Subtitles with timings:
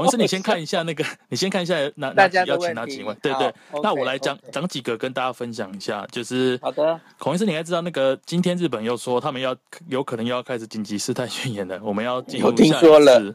[0.00, 3.14] 洪医生，你先看一下那个， 你先看一下哪哪几要请哪几位？
[3.22, 7.00] 对对，那我来讲讲几个跟大家分享一下，就是好的。
[7.18, 9.54] 孔医生，你应该知道那个今天日本又说他们要
[9.88, 12.62] 有可能又要开始紧急事态宣言了，我们要进入下一次。
[12.62, 13.34] 我听说了，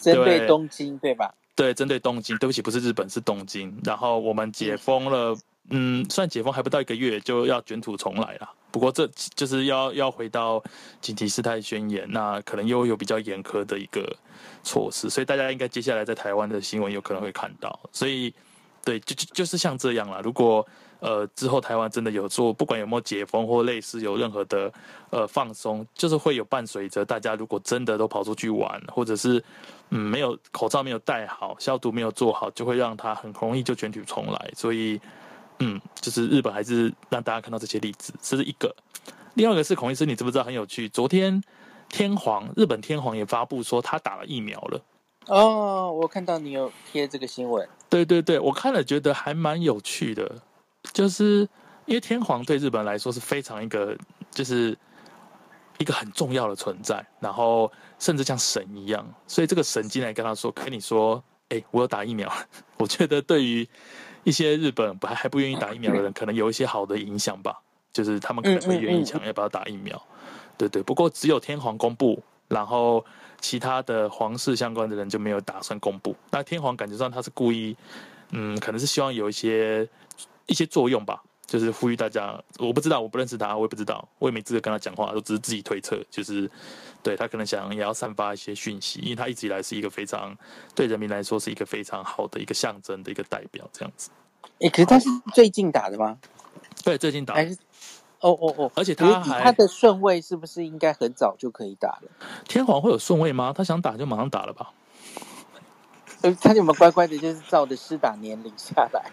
[0.00, 1.32] 针对东京对吧？
[1.56, 3.76] 对，针对东京，对不起，不是日本，是东京。
[3.84, 5.36] 然后我们解封了，
[5.70, 8.50] 嗯，算解封还不到一个月就要卷土重来了。
[8.72, 10.62] 不过这就是要要回到
[11.00, 14.16] 紧急事态宣言，那可能又有比较严苛的一个
[14.62, 17.80] 措施，所以大家应该接下来在台湾的新闻有可能会看到。
[17.90, 18.32] 所以，
[18.84, 20.20] 对，就就就是像这样啦。
[20.22, 20.64] 如果
[21.00, 24.72] 呃之后台湾真的有做，不管有没有解封或类似有任何的
[25.10, 29.42] 呃放松，就是会有伴随着大家如果真的都跑出去玩，或者是
[29.88, 34.50] 嗯没有口罩没有戴好，消毒没有做好，就会让它很容易就卷土重来。
[34.54, 35.00] 所以。
[35.60, 38.74] 嗯，就是日本还是让大家看到这些例子，这是一个。
[39.34, 40.88] 另外一个是孔医师，你知不知道很有趣？
[40.88, 41.40] 昨天
[41.88, 44.80] 天皇日本天皇也发布说他打了疫苗了。
[45.26, 47.68] 哦，我看到你有贴这个新闻。
[47.88, 50.34] 对对对，我看了觉得还蛮有趣的，
[50.92, 51.48] 就是
[51.84, 53.96] 因为天皇对日本来说是非常一个，
[54.30, 54.76] 就是
[55.78, 62.32] 一个很重要的存在，然后甚至像神一样，所以这个神进来跟他说，跟你说，哎，我有打疫苗。
[62.78, 63.68] 我觉得对于。
[64.24, 67.60] 一些日本还还不愿意打疫苗的人，可能有一些好的影响吧，
[67.92, 70.00] 就是他们可能会愿意抢要不要打疫苗，
[70.58, 70.82] 对对。
[70.82, 73.04] 不过只有天皇公布，然后
[73.40, 76.14] 其他的皇室相关的人就没有打算公布。
[76.30, 77.76] 那天皇感觉上他是故意，
[78.30, 79.88] 嗯，可能是希望有一些
[80.46, 82.38] 一些作用吧，就是呼吁大家。
[82.58, 86.50] 我不知道，我不认识他，我也不知道，我也没资格跟他讲话，我只是自己推测，就是
[87.02, 90.36] 对他可能想也要散发一些讯息，因为他一直以来是一个非常
[90.74, 94.10] 对人民来说是一个非常好的一个象征的一个代表，这样子。
[94.60, 96.18] 哎，可是他是最近打的吗？
[96.84, 97.56] 对，最近打的。
[98.20, 98.70] 哦哦哦！
[98.74, 102.10] 而且他还他的顺位是不是应该很早就可以打了？
[102.46, 103.54] 天皇会有顺位吗？
[103.56, 104.72] 他想打就马上打了吧？
[106.20, 109.10] 呃，他有没有乖乖的，就是照着施打年龄下来？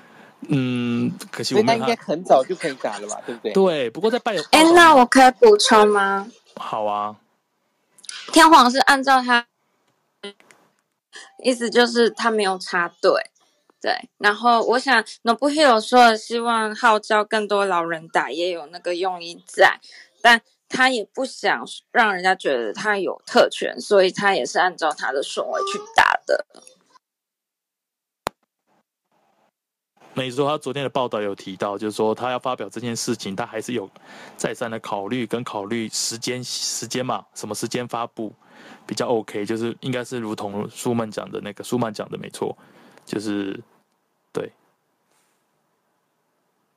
[0.50, 3.22] 嗯，可惜我们那应该很早就可以打了吧？
[3.26, 3.54] 对不对？
[3.54, 6.28] 对，不过在拜有哎，那我可以补充吗？
[6.58, 7.16] 好啊，
[8.38, 9.48] 天皇是按照他
[11.44, 13.12] 意思，就是他没有插队。
[13.82, 19.80] 对，然后我想，Nobuhiro 说希望号召更多老人打，也有那个用意在，
[20.22, 20.40] 但
[20.70, 26.46] 他也不想让人家觉得他有特权，所以他也是按照他的顺位去打的。
[30.18, 33.88] 没错，他昨天的报道有提到，就是说他要发表这件事情，他还是有
[34.36, 38.34] 再三的考虑跟考虑时间时间嘛，什么时间发布
[38.88, 42.58] 比较 OK，就是应该是如同舒曼讲的那个，舒曼讲的没错。
[43.06, 43.62] 就是，
[44.34, 44.52] 对。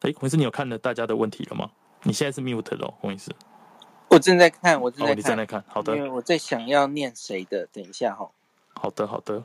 [0.03, 1.71] 哎，洪医师，你有看了大家的问题了吗？
[2.03, 3.33] 你现在是 mute 了，洪医师。
[4.09, 5.13] 我正在看，我正在看。
[5.13, 5.97] 哦，你正在看，好的。
[5.97, 8.31] 因为我在想要念谁的，等一下哈、哦。
[8.75, 9.43] 好的，好的。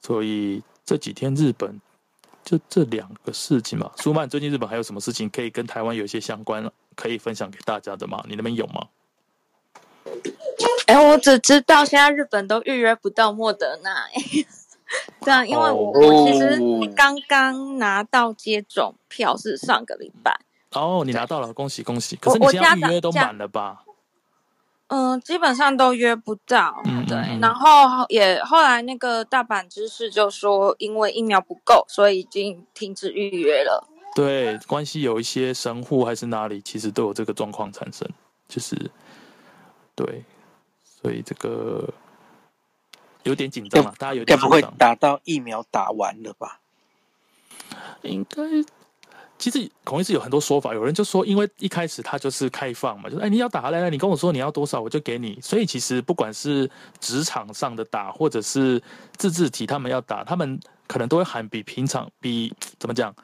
[0.00, 1.80] 所以这几天日本
[2.44, 3.90] 就这两个事情嘛。
[3.96, 8.22] 舒曼，最近日本还有什么事情可以跟台湾有一些相关，可以分享给大家的吗？
[8.28, 8.86] 你那边有吗？
[10.86, 14.06] 哎，我只知道现在日本都预约不到莫德纳。
[15.22, 15.96] 对啊，因为我、oh.
[15.96, 16.60] 我其实
[16.94, 20.38] 刚刚拿到接种票是上个礼拜。
[20.72, 22.16] 哦、oh，你拿到了，恭喜恭喜！
[22.16, 23.84] 可是你现在预约都满了吧？
[24.88, 26.82] 嗯，基本上都约不到。
[26.84, 27.16] 嗯，对。
[27.40, 33.88] 然后也后来那个大阪知事就说，因为疫苗不够，所以已经停止预约了。
[34.14, 38.08] 对，关系有一些神户还是哪里，其实都有这个状况产生，
[38.46, 38.90] 就是
[39.94, 40.24] 对，
[40.82, 41.88] 所以这个。
[43.24, 44.50] 有点紧张了，大家有点紧张。
[44.50, 46.60] 该不会打到疫苗打完了吧？
[48.02, 48.42] 应该，
[49.38, 50.72] 其实孔医师有很多说法。
[50.74, 55.38] 有人就说，因为一开始他就是开放嘛，就是哎，你要打来来，你跟我说你要多少，我就给你。
[55.42, 58.80] 所以其实不管是职场上的打，或者是
[59.16, 63.14] 自治体他们要打，他们可能都会喊比平常比怎么讲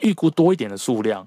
[0.00, 1.26] 预估多一点的数量。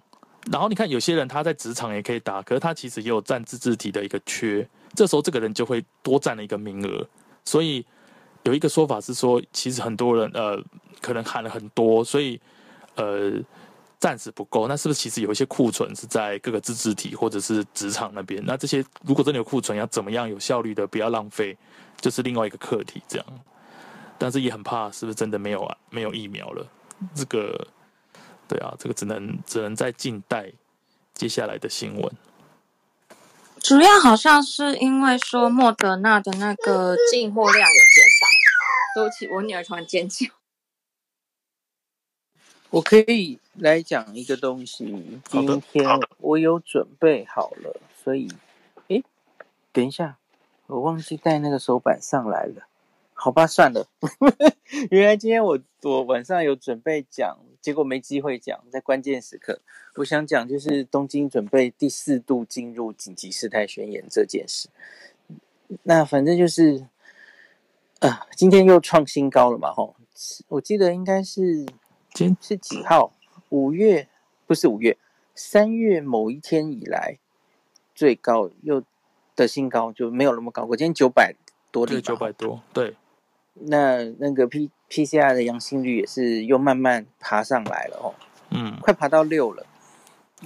[0.51, 7.07] 然后你看有些人他在职场也可以打，可是他其实也有占自治体的一个缺，这时候这个人就会多占了一个名额，
[7.45, 7.85] 所以。
[8.43, 10.59] 有一个说法是说，其实很多人呃
[10.99, 12.41] 可能喊了很多，所以
[12.95, 13.33] 呃
[14.01, 14.67] 暂时不够。
[14.67, 18.43] 那是不是其实有一些库存是在各个自治体或者是职场那边？
[18.45, 21.55] 那这些如果真的有库存，要怎么样有效率的不要浪费，
[22.01, 23.01] 就是另外一个课题。
[23.07, 23.25] 这样，
[24.17, 25.77] 但是也很怕是不是真的没有啊？
[25.89, 26.67] 没有疫苗了？
[27.15, 27.67] 这个
[28.47, 30.51] 对啊，这个只能只能在静待
[31.13, 32.11] 接下来的新闻。
[33.59, 38.27] 主要好像是因为说莫德纳的那个进货量有减少。
[38.93, 40.25] 对不起，我女儿突然尖叫。
[42.71, 45.19] 我可以来讲一个东西。
[45.25, 45.85] 今天
[46.19, 48.29] 我有准备好了，所以，
[48.87, 49.03] 哎，
[49.73, 50.17] 等一下，
[50.67, 52.67] 我忘记带那个手板上来了。
[53.13, 53.87] 好吧，算了。
[54.89, 59.59] 原来今天我我晚上有准备讲，结果没机会讲，在关键时刻，
[59.95, 64.69] 我想讲就是东京准备第四度进入紧急事态宣言这件事。
[65.83, 66.87] 那反正就是，
[67.99, 69.95] 呃，今天又创新高了嘛，吼，
[70.47, 71.65] 我记得应该是
[72.13, 73.13] 今是几号？
[73.49, 74.07] 五月
[74.45, 74.97] 不是五月，
[75.33, 77.17] 三月某一天以来
[77.93, 78.83] 最高又
[79.35, 81.35] 的新高就没有那么高过，今天九百
[81.71, 82.95] 多例，九百多，对。
[83.53, 88.15] 那那个 P P C R 的阳性率也是又慢慢爬上来了哦，
[88.49, 89.65] 嗯，快爬到六了。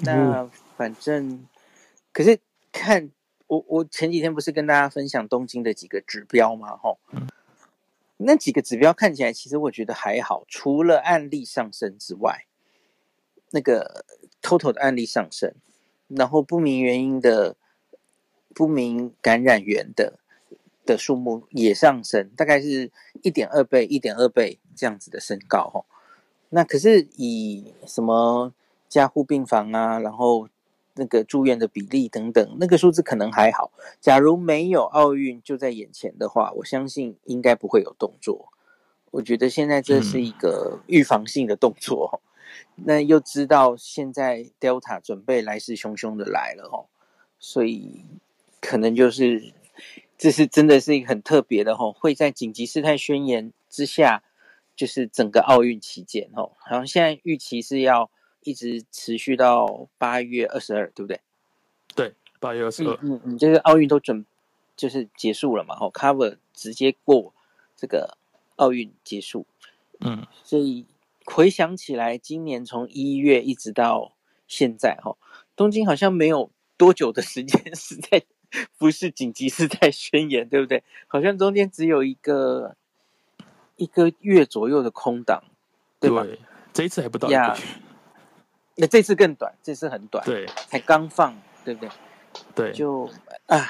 [0.02, 1.48] 那反正，嗯、
[2.12, 2.40] 可是
[2.72, 3.12] 看
[3.48, 6.80] 我我前几天不是跟大家分享东京的几个指标吗？
[8.18, 12.46] 那几个指标看起来其实我觉得还好，除了案例上升之外，
[13.52, 14.06] 那个
[14.42, 15.54] total 的案例上升，
[16.08, 17.56] 然后不明原因的
[18.54, 20.20] 不明感染源的。
[20.88, 22.92] 的数目也上升，大概是
[23.24, 25.84] 一点二倍、一点二倍这样子的升高哈。
[26.50, 28.54] 那可是以什么
[28.88, 30.48] 加护病房啊，然后
[30.96, 33.72] 那个住院的比例等等，那个数字可能还好。
[34.02, 38.50] 假如没有奥运就在眼前的话，我相信应该不会有动作。
[39.12, 42.22] 我觉得现在这是一个预防性的动作。
[42.78, 46.86] 嗯、那又知道现在 Delta 准备来势汹汹的来了哦，
[47.40, 48.02] 所以
[48.60, 49.54] 可能就是。
[50.18, 54.24] 这是真的是一个很特别的吼，会在紧急事态宣言之下，
[54.74, 58.10] 就是整个奥运期间吼，好像现在预期是要
[58.46, 61.20] 一直持续到八月二十二，对不对？
[61.94, 62.98] 对，八月二十二。
[63.02, 64.26] 嗯嗯，就是奥运都准
[64.78, 67.34] 就是结束了嘛，吼，cover 直接过
[67.76, 68.18] 这个
[68.56, 69.46] 奥运结束。
[70.00, 70.86] 嗯，所以
[71.26, 74.14] 回想起来，今年从一月一直到
[74.48, 75.18] 现在，吼，
[75.58, 78.24] 东京好像没有多久的时间 是在。
[78.78, 80.82] 不是紧急事态宣言，对不对？
[81.08, 82.78] 好像中间只有一个
[83.76, 85.44] 一个月左右的空档，
[86.00, 86.24] 对吧？
[86.24, 86.40] 对，
[86.72, 87.54] 这一次还不到一个月。
[88.76, 91.90] 那这次更短，这次很短，对，才刚放，对不对？
[92.54, 93.10] 对，就
[93.48, 93.70] 啊，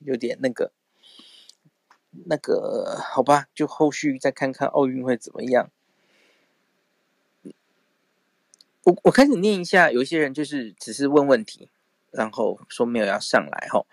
[0.00, 0.70] 有点那个
[2.26, 5.70] 那个，好吧，就后续再看看奥运会怎么样。
[8.84, 11.70] 我我开始念一下，有一些人就是只是问问题，
[12.10, 13.86] 然后说没有要上来，哈。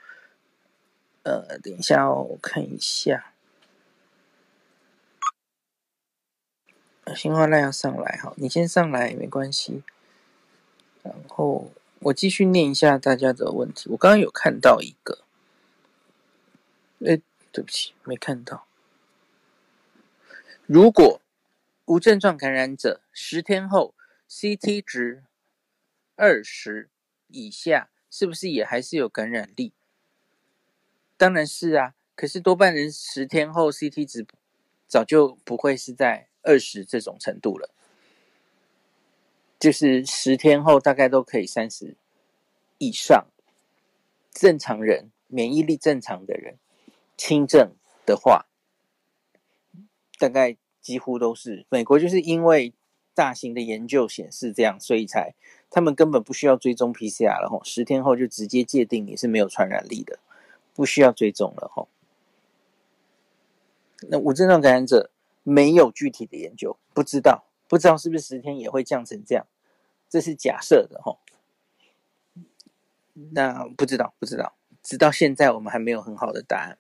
[1.24, 3.34] 呃，等一下哦，我看一下。
[7.16, 9.84] 新花赖要上来哈，你先上来没关系。
[11.04, 13.90] 然后我继续念一下大家的问题。
[13.90, 15.20] 我刚刚有看到一个，
[17.06, 17.20] 哎，
[17.52, 18.66] 对不起，没看到。
[20.66, 21.22] 如果
[21.86, 23.94] 无症状感染者十天后
[24.30, 25.24] CT 值
[26.16, 26.90] 二十
[27.28, 29.74] 以下，是不是也还是有感染力？
[31.18, 34.26] 当然是啊，可是多半人十天后 CT 值
[34.88, 37.70] 早就不会是在二十这种程度了，
[39.62, 41.96] 就是十天后大概都可以三十
[42.80, 43.28] 以上。
[44.34, 46.56] 正常人免疫力正常的人，
[47.16, 47.74] 轻症
[48.06, 48.48] 的话，
[50.18, 51.68] 大概几乎都是。
[51.70, 52.74] 美国就是因为
[53.14, 55.36] 大型的研究显示这样，所以才
[55.70, 60.18] 他们根本不需要追踪 PCR 了吼，十天后就直接界定你是没有传染力的。
[60.74, 61.86] 不需要追踪了哈。
[64.10, 65.12] 那无症状感染者
[65.44, 69.48] 没有具体的研究，不知道不知道是不是十天也会降成这样，
[70.10, 71.18] 这是假设的哈。
[73.32, 76.78] 那不知道不知道，直到现在我们还没有很好的答案。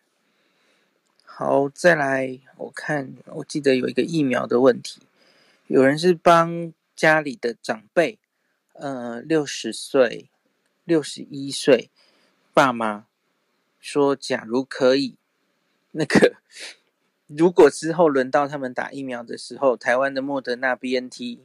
[1.23, 5.01] 好，再来我看，我记得有一个疫苗的问题，
[5.67, 8.19] 有人是帮家里的长辈，
[8.73, 10.29] 呃，六十岁、
[10.83, 11.89] 六十一岁
[12.53, 13.07] 爸妈。
[13.79, 15.15] 说，假如可以，
[15.91, 16.35] 那个
[17.37, 21.39] 如果之后轮到他们打疫苗的时候，台湾的莫德纳 BNT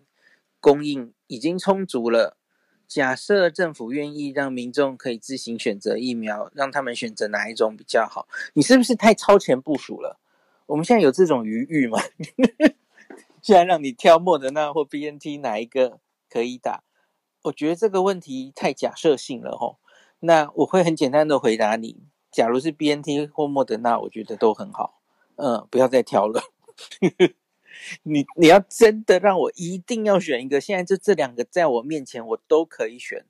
[0.60, 2.36] 供应已经充足了。
[2.88, 8.28] 假设政府愿意让民众可以自行选择疫苗，让他们选择哪一种比较好？
[8.54, 10.18] 你是不是太超前部署了？
[10.66, 11.98] 我们现在有这种余裕吗？
[13.42, 16.82] 现在让你挑莫德纳或 BNT 哪一个可以打？
[17.44, 19.78] 我觉得这个问题太假设性了吼。
[20.20, 22.04] 那我会很简单的回答你。
[22.32, 25.00] 假如是 BNT 或莫德纳，我觉得都很好。
[25.36, 26.42] 嗯，不要再挑了。
[28.02, 33.26] 你你要真的让我一定要选一个，现在就这两个在我面前，我都可以选。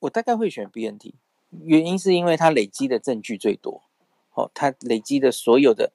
[0.00, 1.14] 我大概会选 BNT，
[1.50, 3.84] 原因是因为它累积的证据最多。
[4.32, 5.92] 哦，它累积的所有的，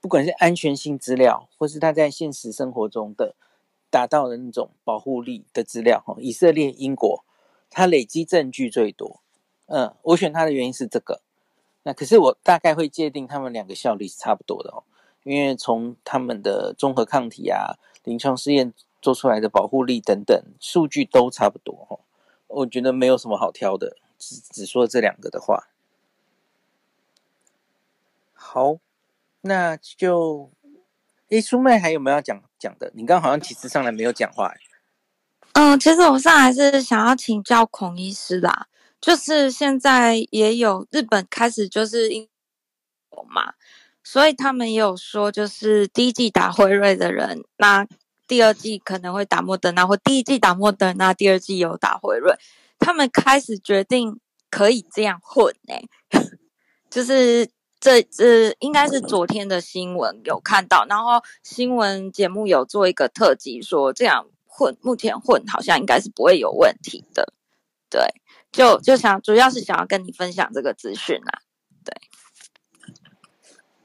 [0.00, 3.34] 不管是安全性资料，或是它在现实生活中的
[3.90, 7.24] 达到的那种保护力的资料，哈，以色列、英国，
[7.70, 9.22] 它累积证据最多。
[9.66, 11.22] 嗯，我选它的原因是这个。
[11.88, 14.84] 那可是我大概会界定他们两个效力是差不多的哦，
[15.22, 22.00] 因为从他们的综合抗体啊、临床试验做出来的保护力等等数据都差不多哦，
[22.48, 25.68] 我觉得没有什么好挑的，只只说这两个的话。
[28.34, 28.76] 好，
[29.40, 30.50] 那就，
[31.30, 32.92] 诶，苏妹还有没有要讲讲的？
[32.94, 34.54] 你刚好像其实上来没有讲话。
[35.54, 38.68] 嗯，其实我上来是想要请教孔医师啦，
[39.00, 42.28] 就是现在也有日本开始就是因
[43.28, 43.54] 嘛，
[44.02, 47.86] 所以他们也有说，就是第一季打辉瑞的人，那
[48.26, 52.34] 第二季可能会打莫德纳，或第一季打莫德纳，第二季有打辉瑞，
[52.78, 54.18] 他们开始决定
[54.50, 55.74] 可以这样混呢、
[56.90, 57.50] 就是。
[57.80, 67.32] 这这应该是昨天的新闻有看到，然后新闻节目有做一个特辑，说这样混，目前混好像应该是不会有问题的。
[67.88, 68.02] 对，
[68.50, 71.42] 就就想主要是想要跟你分享这个资讯啦。
[71.84, 71.94] 对，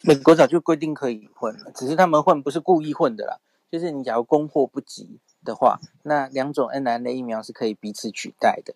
[0.02, 3.40] 美国早就规定可以混了，只是他们混不是故意混的啦，
[3.72, 8.74] 就是你假如供货不及的话，那两种 mRNA 疫苗是可以彼此取代的。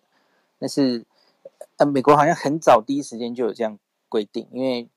[0.58, 1.04] 但是
[1.76, 3.78] 呃，美国好像很早第一时间就有这样
[4.08, 4.88] 规定，因为。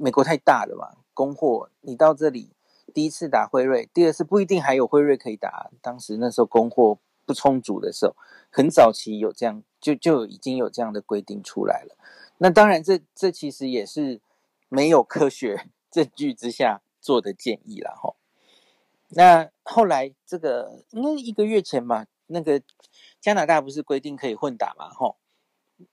[0.00, 2.52] 美国太大了嘛，供货你到这里
[2.94, 5.72] 第一次打辉瑞，第二次不一定还有辉瑞可以打。
[5.82, 6.98] 当时那时候供货
[7.28, 8.16] 不充足的时候，
[8.50, 11.94] 很早期有这样，就就已经有这样的规定出来了。
[12.38, 14.22] 那当然这，这其实也是
[14.70, 18.16] 没有科学证据之下做的建议了哈。
[19.10, 22.62] 那后来这个应该一个月前吧，那个
[23.20, 24.88] 加拿大不是规定可以混打嘛？
[24.88, 25.16] 哈，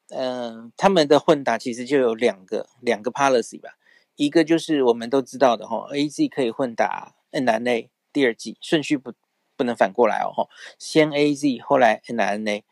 [0.10, 3.77] 嗯，他们的混打其实就有两个两个 policy 吧。
[4.15, 9.12] 一个就是我们都知道的哈，AZ 可以混打 mRNA 第二季，顺序不
[9.55, 12.63] 不能反过来哦，先 AZ 后来 n R N A，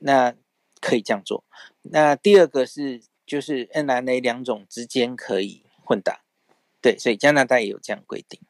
[0.00, 0.34] 那
[0.80, 1.44] 可以这样做。
[1.82, 6.22] 那第二个是就是 N N A 两种之间可以混打，
[6.80, 8.40] 对，所以加拿大也有这样规定。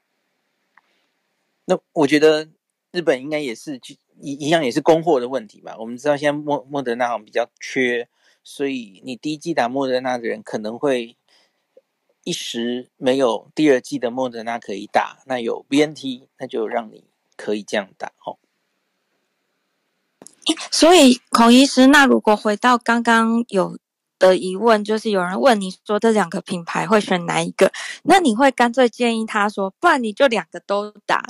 [1.67, 2.49] 那我觉得
[2.93, 3.81] 日本应该也是
[4.21, 5.77] 一一样也是供货的问题吧。
[5.79, 8.09] 我们知道现在莫莫德纳好像比较缺，
[8.43, 11.17] 所以你第一剂打莫德纳的人可能会。
[12.25, 17.05] 一时没有第二季的莫德纳可以打，那有 BNT，那就让你
[17.37, 18.39] 可以这样打哦。
[20.71, 23.79] 所以孔医师，那如果回到刚刚有
[24.19, 27.73] 的疑问，就是有人问你说这两个品牌会选哪一个？
[28.03, 31.23] 那你会干脆建议他说，不然你就两个都打。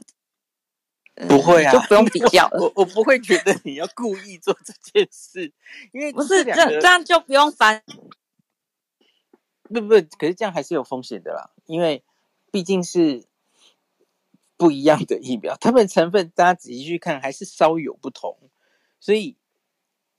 [1.28, 5.52] 不会啊，就不用比较 我，我不会觉得你要故意做这件事，
[5.92, 7.80] 因为不是这这样就不用烦。
[9.64, 12.04] 不不，可是这样还是有风险的啦，因为
[12.50, 13.24] 毕竟是
[14.56, 18.36] 不一样的疫苗，它们成分大家仔细去看还是稍有不同，
[19.00, 19.36] 所以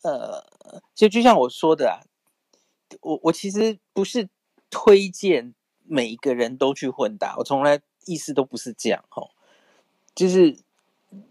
[0.01, 0.45] 呃，
[0.93, 2.01] 就就像我说的啊，
[3.01, 4.29] 我我其实不是
[4.69, 9.29] 推荐每一个人都去混打，我从来意思都不是这样吼，
[10.15, 10.57] 就是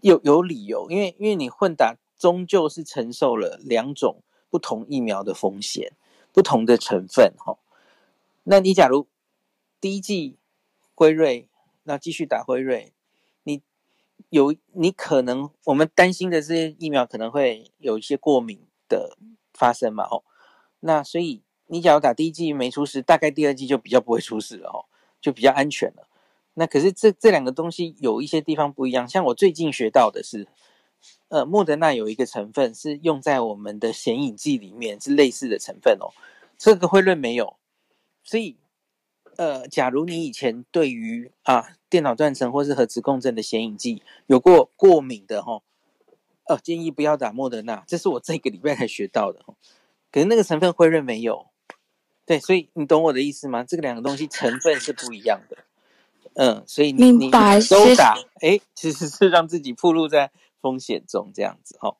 [0.01, 5.91] 有有理由，因为因为你混打终究是承受了两种不同疫苗的风险，
[6.31, 7.59] 不同的成分吼。
[8.47, 9.07] 那你假如
[9.81, 10.37] 第一剂
[10.93, 11.49] 辉瑞，
[11.83, 12.93] 那继续打辉瑞，
[13.43, 13.63] 你
[14.29, 19.17] 有你可能我们担心的这些疫苗可能会有一些过敏的
[19.51, 20.03] 发生嘛？
[20.03, 20.23] 哦，
[20.81, 24.85] 那所以你假如打第一剂没出事，大概第二剂就比较不会出事了哦，
[25.19, 26.07] 就比较安全了。
[26.53, 30.47] 那可是这这两个东西有一些地方不一样，像我最近学到的是，
[31.29, 36.13] 呃，莫德纳有一个成分是用在我们的显影剂里面，是类似的成分哦，
[36.59, 37.57] 这个辉瑞没有。
[38.25, 38.57] 所以，
[39.37, 45.61] 呃，假如你以前对于啊电脑断层或是核磁共振的显影剂有过过敏的哈，
[46.45, 49.45] 呃，建议不要打莫德纳，这是我这个礼拜才学到的。
[50.11, 51.45] 可是那个成分辉瑞没有，
[52.25, 53.63] 对，所以你懂我的意思吗？
[53.63, 55.57] 这个两个东西成分是不一样的。
[56.33, 61.95] 嗯，所以你你都打，哎，其实是让自己暴露在风险中，这样子哈。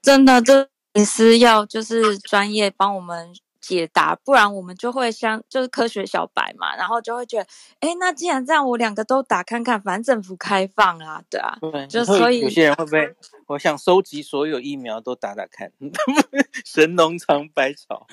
[0.00, 3.34] 真的，这你是要就是专业帮我们。
[3.64, 7.46] 解答，不然我们就会像就是科学小白嘛，然后就会觉得，
[7.80, 13.16] 哎，那既然这样，我两个都打看看，反正政府开放啊，对啊，对，就所以有些人会不会，
[13.46, 15.72] 我想收集所有疫苗都打打看，
[16.66, 18.06] 神农尝百草，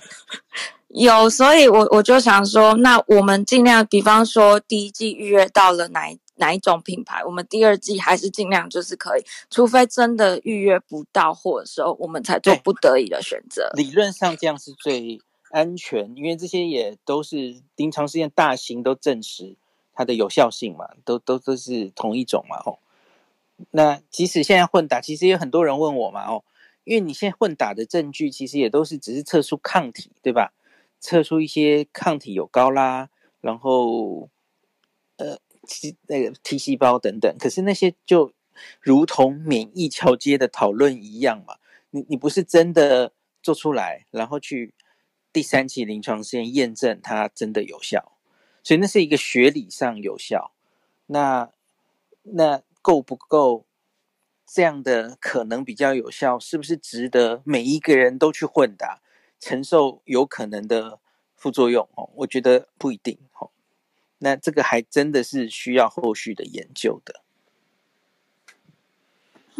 [0.87, 13.69] 有，所以我我就想说，那我们尽量，比方说第一季预约到了哪哪一种品牌，我们第二季还是尽量就是可以，除非真的预约不到货的时候，我们才做不得已的选择。
[13.75, 15.19] 理论上这样是最。
[15.51, 19.55] 安全，因为这些也都是临床试验大型都证实
[19.93, 22.79] 它的有效性嘛，都都都是同一种嘛，哦。
[23.69, 26.43] 那即使现在混打，其实也有很多人问我嘛，哦，
[26.83, 30.53] 因为你现在混打的证据其实也都是只是测出抗体，对吧？
[30.99, 34.29] 测出一些抗体有高啦，然后
[35.17, 35.37] 呃，
[36.07, 38.33] 那个 T 细胞等等，可是那些就
[38.79, 41.57] 如同免疫桥接的讨论一样嘛，
[41.91, 43.11] 你你不是真的
[43.43, 44.73] 做出来，然后去
[45.33, 48.17] 第三期临床试验验证它真的有效，
[48.63, 50.53] 所以那是一个学理上有效，
[51.07, 51.49] 那
[52.23, 53.65] 那够不够？
[54.53, 59.01] 这样的可能比较有效，是不是值得每一个人都去混搭，
[59.39, 60.99] 承受有可能的
[61.37, 61.87] 副作用？
[61.95, 63.17] 哦，我觉得不一定。
[63.39, 63.51] 哦，
[64.17, 67.20] 那这个还真的是需要后续的研究的。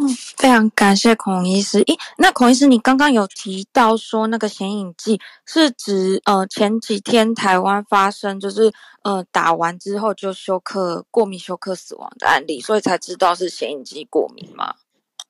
[0.02, 1.82] 嗯，非常感谢孔医师。
[1.84, 14.74] 咦，那孔医师，你刚刚有提到说那个显影剂是指呃前几天台湾发生就是呃打完之后就休克过敏休克死亡的案例，所以才知道是显影剂过敏吗？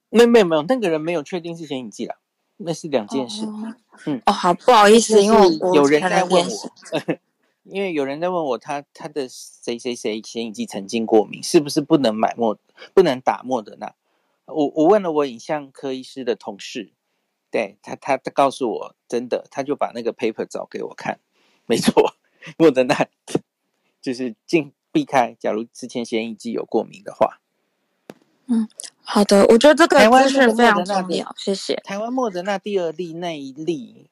[0.08, 2.16] 没有没有没有，那个人没有确定是显影剂啦，
[2.56, 3.44] 那是两件事。
[3.44, 3.74] 哦
[4.06, 6.72] 嗯，哦，好，不好意思， 因为有人在问我，
[7.64, 12.58] 因为有人在问我他他的谁谁谁显影剂曾经过敏，是不是不能买莫
[12.94, 13.92] 不能打莫德纳？
[14.46, 16.92] 我我问了我影像科医师的同事，
[17.50, 21.20] 对他他他告诉我真的，他就把那个 paper 找给我看，
[21.66, 22.14] 没错，
[22.58, 23.06] 莫德纳
[24.00, 27.40] 就是尽避开，假如之前显影剂有过敏的话。
[28.46, 28.68] 嗯，
[29.02, 31.76] 好的，我觉得这个资讯非常重要，谢谢。
[31.76, 34.10] 台湾莫德纳第二例那一例，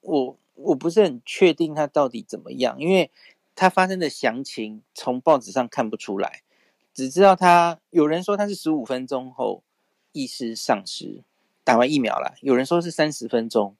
[0.00, 3.10] 我我不是很确定它到底怎么样，因为
[3.56, 6.42] 它发生的详情从报纸上看不出来，
[6.94, 9.64] 只知道它有人说它是十五分钟后
[10.12, 11.22] 意识丧失，
[11.64, 13.76] 打完疫苗了；有人说是三十分钟，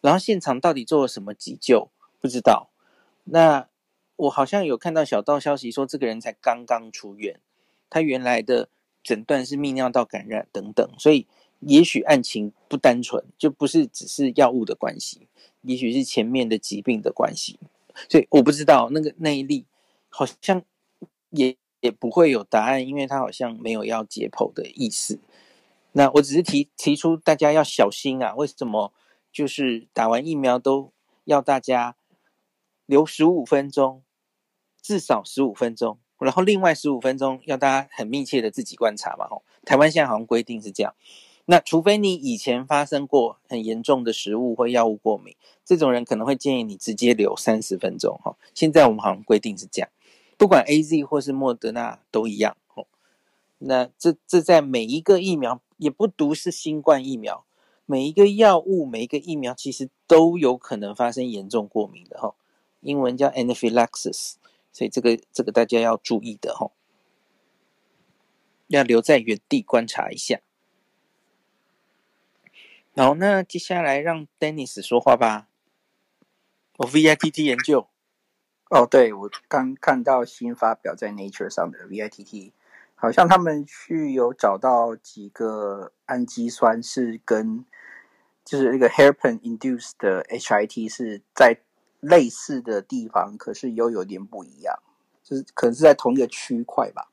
[0.00, 2.70] 然后现场到底做了什么急救不知道。
[3.24, 3.68] 那
[4.16, 7.40] 我好像有看到小道消息说，这个人才刚刚出院，
[7.88, 8.68] 他原来的。
[9.00, 11.26] 诊断是泌尿道感染等等，所以
[11.60, 15.28] 也许案情不单纯，就不是只是药物的关系，
[15.62, 17.58] 也许是前面的疾病的关系，
[18.10, 19.64] 所以我不知道那个那一例
[20.10, 20.62] 好像
[21.30, 25.20] 也也不会有答案，因为他好像没有要解剖的意思。
[25.98, 28.92] 那我只是提提出大家要小心啊，为什么
[29.32, 30.92] 就是打完疫苗都
[31.24, 31.96] 要大家
[32.86, 34.04] 留十五分钟，
[34.80, 35.98] 至少十五分钟。
[36.20, 40.94] 然后另外十五分钟要大家很密切的自己观察嘛，吼，台湾现在好像规定是这样。
[41.46, 48.36] 那除非你以前发生过很严重的食物或药物过敏，这种人可能会建议你直接留三十分钟，哈。
[48.54, 49.90] 现在我们好像规定是这样，
[50.36, 52.56] 不管 AZ 或是莫德纳都一样，
[53.58, 57.44] 那这这在每一个疫苗也不独是新冠疫苗，
[57.86, 62.34] 每一个药物每一个疫苗其实都有可能发生严重过敏的，哈。
[62.80, 64.34] 英文叫 anaphylaxis。
[64.70, 66.72] 所以这个这个大家要注意的吼，
[68.68, 70.40] 要留在原地观察一下。
[72.94, 75.48] 好，那接下来让 Dennis 说话吧。
[76.76, 77.88] 我 VITT 研究。
[78.70, 82.52] 哦，对，我刚看到新发表在 Nature 上的 VITT，
[82.98, 87.64] 好像他们去有找到几个氨基酸是跟
[88.44, 91.60] 就是那个 hairpin induced 的 HIT 是在。
[92.00, 94.78] 类似的地方，可是又有点不一样，
[95.24, 97.10] 就是可能是在同一个区块吧。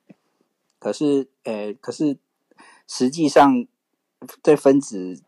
[0.77, 2.19] 可是，呃，可是
[2.87, 3.65] 实际上，
[4.43, 5.19] 这分子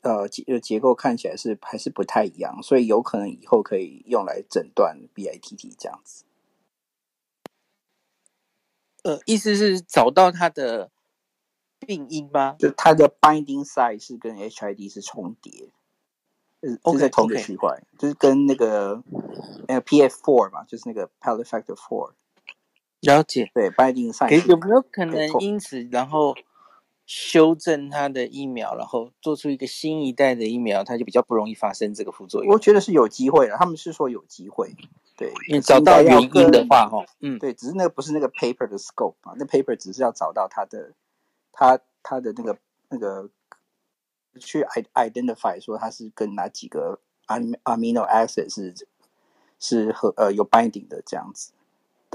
[0.00, 6.24] 呃结结构看起来是还是不太一样，所以有可能以后可以用来诊断 BITT 这样子。
[9.06, 10.90] 呃，意思是找到它的
[11.78, 12.56] 病因吗？
[12.58, 15.70] 就它的 binding site 是跟 HID 是重叠。
[16.60, 18.00] 就是在同一个区块，okay, okay.
[18.00, 19.00] 就是跟那个
[19.68, 22.14] 那个 PF four 嘛，就是那个 pallet factor four。
[23.02, 24.28] 了解，对，binding site。
[24.30, 26.34] 可有没有可能因此然后
[27.06, 32.52] 修正它的疫苗，然后做出一个新一代的疫苗，它就比较不容易发生这个副作用？
[32.52, 34.74] 我觉得是有机会的，他们是说有机会。
[35.16, 40.92] 对，你找到原因的话，哈，嗯，对，只是那个不是那个 paper 的 scope 啊，那 paper 只是要找到它的，
[41.52, 42.58] 它它的那个
[42.90, 43.30] 那个。
[44.38, 48.74] 去 identify 说它是跟哪几个 amino acid 是
[49.58, 51.52] 是和呃有 binding 的这样子，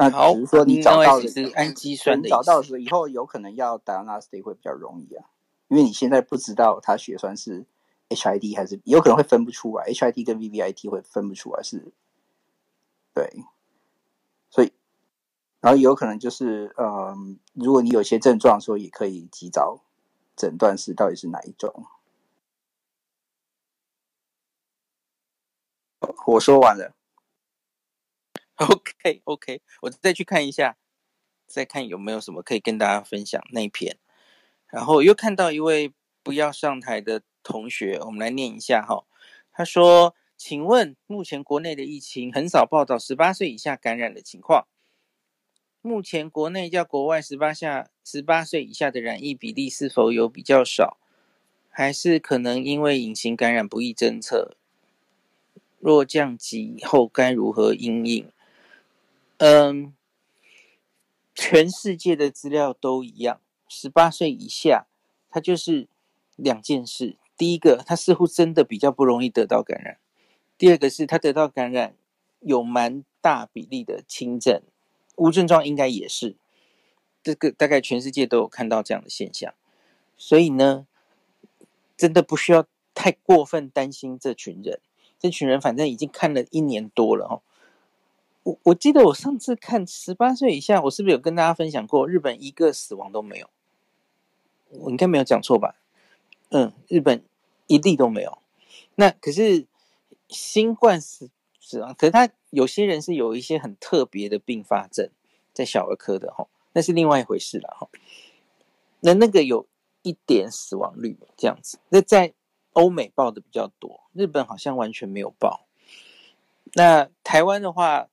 [0.10, 5.26] 但只是说你找到的是氨基酸的，找到的时候以后有可能要 diagnostic 会比较容易啊，
[5.68, 7.68] 因为你现在不知道它血栓是
[8.10, 11.94] HID 还是有可能会分不出来，HID 跟 VVIT 会分不出来是，
[13.14, 13.46] 对，
[14.50, 14.74] 所以
[15.60, 19.84] 然后有可能就是嗯，如果你有些症状所以，也可以及早
[20.36, 21.86] 诊断是到底是哪一种。
[26.26, 26.96] 我说完了。
[28.70, 30.78] OK OK，我再去看一下，
[31.48, 33.98] 再看有没有什么可以跟大家分享那一篇。
[34.68, 39.06] 然后又看到一位不要上台的同学，我们来念一下哈。
[39.52, 44.68] 他说：“请问目前国内的疫情很少报道十八岁以下感染的情况。
[45.82, 51.00] 目前国内较国外十八下十八岁以下的染疫比例是否有比较少？
[51.70, 54.56] 还是可能因为隐形感染不易侦测？
[55.80, 58.32] 若降级后该如何应应？
[59.44, 59.96] 嗯，
[61.34, 64.86] 全世界的资料都一样，十八岁以下，
[65.32, 65.88] 它就是
[66.36, 67.18] 两件事。
[67.36, 69.96] 第一个，他似乎真的比较不容易得到感染；
[70.60, 71.96] 第二个是，他得到感染
[72.42, 74.62] 有蛮大比例的轻症。
[75.16, 76.36] 无症状应该也是，
[77.24, 79.52] 这个大概全世界都有看到这样的现象，
[80.20, 80.86] 所以呢，
[81.98, 84.80] 真的不需要太过分担心这群人。
[85.18, 87.42] 这群人反正已经看了一年多了哦。
[88.44, 92.08] 我我记得我上次看十八岁以下，我是不是有跟大家分享过？
[92.08, 93.50] 日本一个死亡都没有，
[94.70, 95.76] 我应该没有讲错吧？
[96.50, 97.24] 嗯，日本
[97.68, 98.40] 一例都没有。
[98.96, 99.66] 那可是
[100.30, 102.30] 新冠死死亡，可是他。
[102.52, 105.10] 有些人是有一些很特别的并发症，
[105.54, 107.88] 在小儿科的哈，那是另外一回事了哈。
[109.00, 109.66] 那那个有
[110.02, 112.34] 一点死亡率这样子，那在
[112.74, 115.66] 欧美报的比较多，日本好像完全没有报。
[116.74, 118.10] 那台湾的话，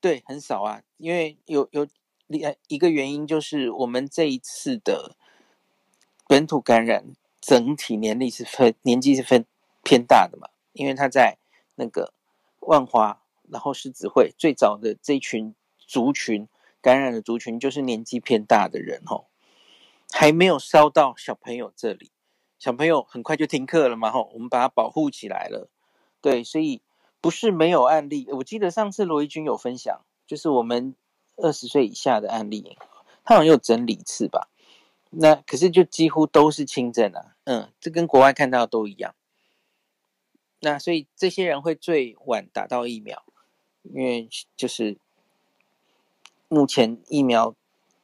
[0.00, 1.86] 对，很少啊，因为有有
[2.68, 5.16] 一个原因就是我们这一次的
[6.26, 9.44] 本土感染整体年龄是分年纪是分
[9.82, 11.38] 偏大的嘛，因为他在
[11.74, 12.12] 那个
[12.60, 13.22] 万华。
[13.48, 16.48] 然后狮子会最早的这群族群
[16.82, 19.26] 感染的族群就是年纪偏大的人哦，
[20.10, 22.10] 还没有烧到小朋友这里，
[22.58, 25.70] 小朋友很快就停课了嘛吼，我们把它保护起来了，
[26.20, 26.82] 对，所以
[27.26, 28.28] 不是没有案例。
[28.30, 30.94] 我记得上次罗一军有分享，就是我们
[31.34, 32.78] 二十岁以下的案例，
[33.24, 34.48] 他好像有整理一次吧，
[35.10, 39.16] 那可是就几乎都是轻症啊，嗯，这跟国外看到的都一样，
[40.60, 43.24] 那所以这些人会最晚打到疫苗。
[43.82, 44.96] 因为就是
[46.46, 47.56] 目前疫苗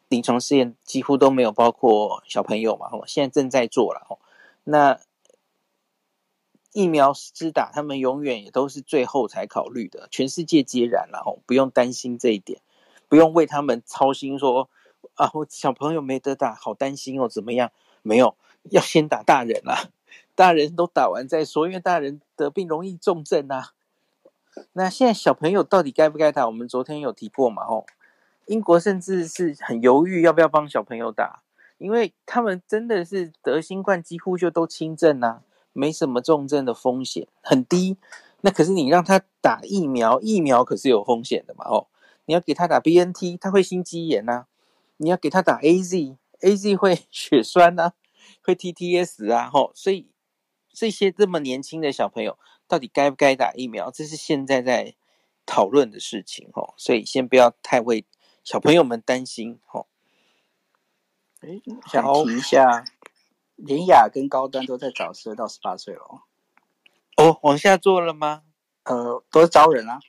[0.09, 4.19] 临床试验几乎都没有包括小朋友嘛，哦，现在正在做了，哦，
[4.65, 4.99] 那
[6.73, 12.61] 疫苗施打他们永远也都是最后才考虑的，全世界皆然了，吼，不用担心这一点，
[13.09, 14.71] 不用为他们操心说
[15.15, 17.71] 啊，我小朋友没得打，好担心哦，怎么样？
[18.03, 18.35] 没有，
[18.71, 19.91] 要先打大人啦，
[20.35, 23.73] 大人都打完再说，因为大人得病容易重症啊。
[24.73, 26.47] 那现在小朋友到底该不该打？
[26.47, 27.65] 我们昨天有提过嘛？
[27.65, 27.87] 吼，
[28.47, 31.43] 英国甚至是很犹豫要不要帮小朋友打，
[31.79, 37.97] 因为他们真的是得新冠几乎就都轻症呐、啊，没什么重症的风险很低。
[38.43, 41.65] 那可是你让他打疫苗，疫苗可是有风险的嘛？
[41.69, 41.87] 哦，
[42.25, 44.47] 你要给他打 BNT，他会心肌炎呐、啊；
[44.97, 47.93] 你要给他打 AZ，AZ 会 血栓呐、啊，
[48.43, 50.09] 会 TTS 啊，吼，所以
[50.73, 52.39] 这些这么年轻的小朋友。
[52.69, 53.91] 到底该不该打疫苗？
[53.91, 54.95] 这是现在在
[55.45, 58.07] 讨论的事情哦，所以先不要太为
[58.43, 59.87] 小朋友们担心哦。
[61.41, 62.83] 哎，想提一下，
[63.65, 66.23] 联亚跟高端都在找十二到十八岁了。
[67.17, 68.43] 哦，往下做了吗？
[68.85, 70.01] 呃，都是招人啊。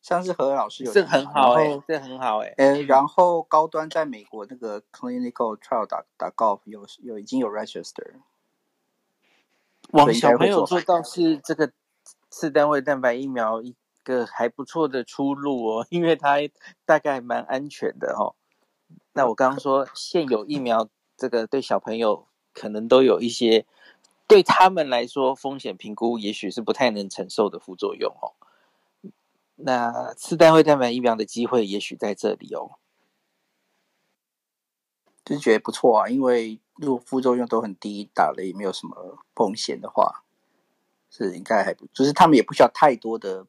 [0.00, 2.54] 上次何老师有这很好哎，这很好哎。
[2.58, 8.14] 呃，然后高端在美国那个 clinical trial 打打 golf 有有已经有 register。
[9.90, 11.72] 往小朋友做倒是这个。
[12.28, 16.38] 次单位蛋白疫苗一个还不错的出路哦，因为它
[16.84, 18.34] 大概蛮安全的哦。
[19.12, 23.66] 那我刚刚说现有疫苗这个对小朋友可能都有一些
[24.26, 28.32] 对他们来说风险评估也许是不太能承受的副作用哦。
[29.56, 32.78] 那次单位蛋白疫苗的机会也许在这里哦，
[35.24, 40.22] 就是觉得不错啊，因为如果副作用都很低，打了也没有什么风险的话。
[41.16, 43.46] 是应该还不，就是他们也不需要太多的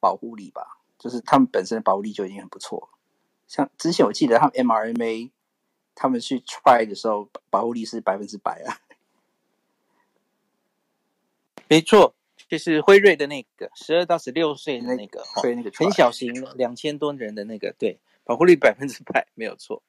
[0.00, 2.88] 保护力吧，就是他们本身的保护力就已经很不错。
[3.46, 5.30] 像之前我记得他们 mRNA，
[5.96, 8.78] 他们去 try 的时候，保护力是百分之百啊。
[11.66, 12.14] 没错，
[12.48, 15.24] 就是辉瑞的那个十二到十六岁的那个，
[15.74, 19.82] 很小型，两千多人的那个，对，保护率百分之百没有错。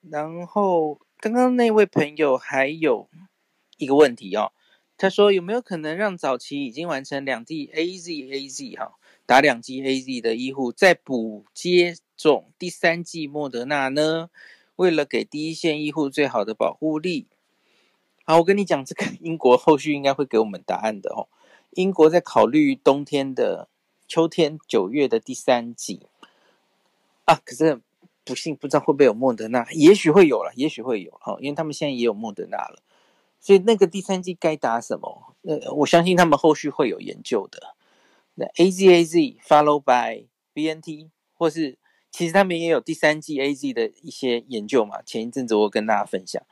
[0.00, 3.08] 然后刚刚那位朋友还有
[3.76, 4.52] 一个问题哦。
[4.98, 14.30] 他说：“有没有可能让早期已经完成两地 AZ AZ 哈打两剂 AZ 的医护再补接种第三剂莫德纳呢？
[14.76, 17.26] 为了给第一线医护最好的保护力。”
[18.24, 21.28] 好，我跟你讲，这个英国后续应该会给我们答案的哦。
[21.70, 23.68] 英国在考虑冬天的
[24.08, 26.06] 秋天九月的第三季
[27.24, 27.80] 啊，可是
[28.24, 32.82] 不幸不知道会不会有莫德纳，也许会有了，也许会有哈，因为他们现在也有莫德纳了。
[33.40, 35.34] 所以那个第三季该打什么？
[35.42, 37.75] 呃，我相信他们后续会有研究的。
[38.36, 41.78] 那 A Z A Z follow by B N T，或是
[42.10, 45.02] 其实他们也有第三剂 A Z 的一些研究嘛。
[45.02, 46.42] 前一阵子我跟大家分享，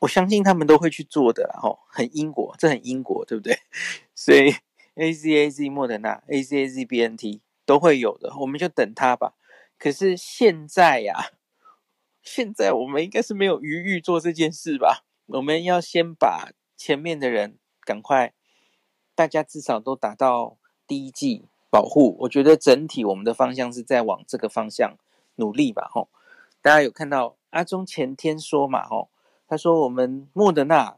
[0.00, 3.58] 我相信他们都会去做的啦，吼，很英国，这很英国，对不对？
[4.14, 4.54] 所以
[4.94, 9.34] A Z A Z 莫德纳，A Z A Z B N T 都会有的，我们就等它吧。
[9.78, 11.30] 可是现在呀、
[12.22, 15.04] 现在我们应该是没有余裕做这件事吧？
[15.26, 18.34] 我们要先把前面的人赶快，
[19.14, 20.58] 大家至少都达到
[20.90, 22.16] 第一剂保护。
[22.18, 24.96] 我觉得整体我们的方向是在往这个方向
[25.36, 25.88] 努力吧。
[25.88, 26.08] 吼，
[26.60, 28.84] 大家有看到阿中前天说嘛？
[28.84, 29.08] 吼，
[29.46, 30.96] 他说我们莫德纳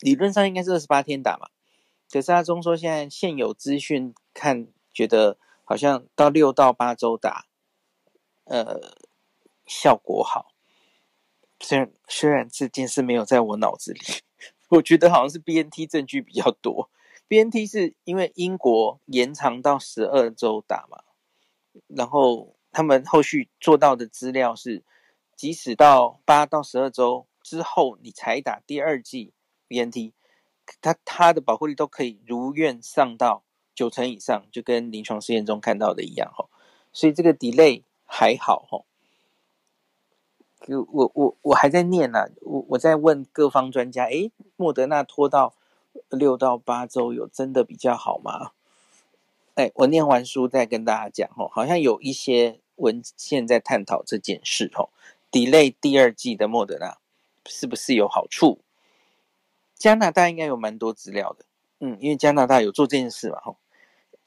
[0.00, 1.50] 理论上应该是二十八天打嘛，
[2.10, 7.44] 可是阿中说现在现有资讯看，觉得好像到六到八周打，
[8.44, 8.80] 呃，
[9.66, 10.54] 效果好。
[11.60, 14.00] 虽然虽然这件事没有在我脑子里，
[14.70, 16.88] 我觉得好像是 BNT 证据比较多。
[17.32, 20.98] BNT 是因为英国延长到十二周打嘛，
[21.86, 24.82] 然后他们后续做到的资料是，
[25.34, 29.32] 即使到八到十二周之后你才打第二剂
[29.66, 30.12] BNT，
[30.82, 33.42] 它它的保护力都可以如愿上到
[33.74, 36.50] 九成以上，就跟临床试验中看到的一样哈。
[36.92, 38.84] 所以这个 delay 还好哈。
[40.68, 45.54] 我我我还在念呢、啊，我我在问各方专家，诶，莫德纳拖到
[46.08, 48.52] 六到八周有真的比较好吗？
[49.54, 54.88] 哎，我念完书再跟大家讲哦，好像有一些文献在探讨这件事哦
[55.30, 56.98] ，delay 第二季的莫德纳
[57.46, 58.60] 是不是有好处？
[59.76, 61.44] 加拿大应该有蛮多资料的，
[61.80, 63.56] 嗯，因为加拿大有做这件事嘛，吼，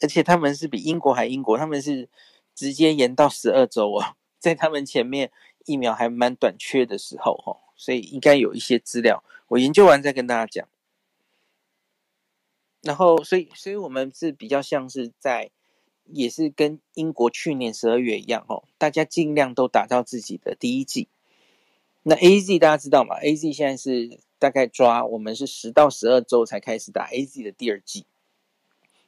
[0.02, 2.10] 而且他们是比英国还英国，他们是
[2.54, 5.32] 直接延到十二周哦，在他们前面。
[5.68, 10.68] 疫苗还蛮短缺的时候，吼，所以应该有一些资料，我研究完再跟大家讲。
[12.86, 15.50] 然后，所以，所以我们是比较像是在，
[16.06, 21.08] 也是跟英国去年十二月一样，哦，大家尽量都打到自己的第一剂。
[22.04, 28.06] 那 AZ 大家知道吗？AZ 现在是大概抓我们是十到十二周才开始打 AZ 的第二剂，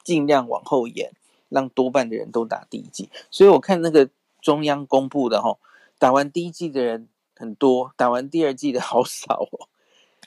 [0.04, 1.12] 尽量往后延，
[1.50, 3.10] 让多半的人都打第一剂。
[3.30, 4.10] 所以我看那个
[4.42, 5.60] 中央公布的，吼。
[6.00, 9.68] 打完第一剂的人很多，打完第二剂的 好少哦。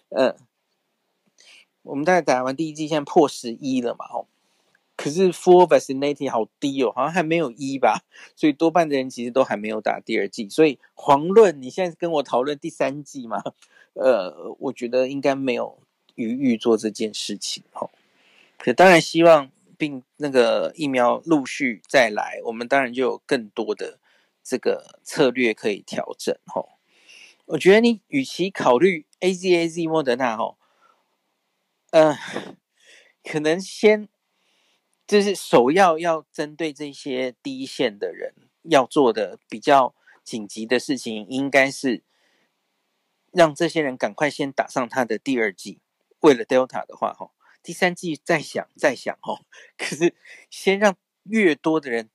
[0.09, 0.37] 嗯，
[1.83, 4.27] 我们大概打完第一剂，现在破十一了嘛，哦。
[4.97, 8.05] 可是 full vaccinate 好低哦，好像还没有一吧。
[8.37, 10.49] 所以多半的人其实都还没有打第二剂。
[10.49, 13.43] 所以遑论你现在跟我讨论第三剂嘛，
[13.95, 15.79] 呃，我觉得应该没有
[16.17, 17.91] 余裕做这件事情哦。
[18.59, 23.99] 可当然希望并那个疫苗陆续再来，我们当然就有更多的。
[24.43, 26.71] 这个策略可以调整吼，
[27.45, 30.57] 我觉得你与其考虑 A Z A Z 莫德纳吼，
[31.91, 32.17] 呃，
[33.25, 34.09] 可能先
[35.07, 42.05] 就是首要要针对这些第一线的人要做的比较紧急的事情，应该是
[43.33, 45.81] 让这些人赶快先打上他的第二剂。
[46.21, 49.41] 为了 Delta 的话哈，第三剂再想再想吼，
[49.77, 50.15] 可是
[50.51, 52.11] 先让越多的人，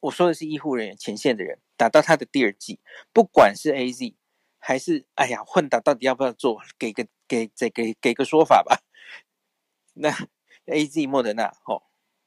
[0.00, 1.60] 我说的是医护人员前线的人。
[1.76, 2.78] 打到他的第二剂，
[3.12, 4.14] 不管是 AZ
[4.58, 6.62] 还是哎呀混打，到底要不要做？
[6.78, 8.80] 给个给再给给个说法吧。
[9.96, 10.10] 那
[10.66, 11.82] AZ 莫德纳哦，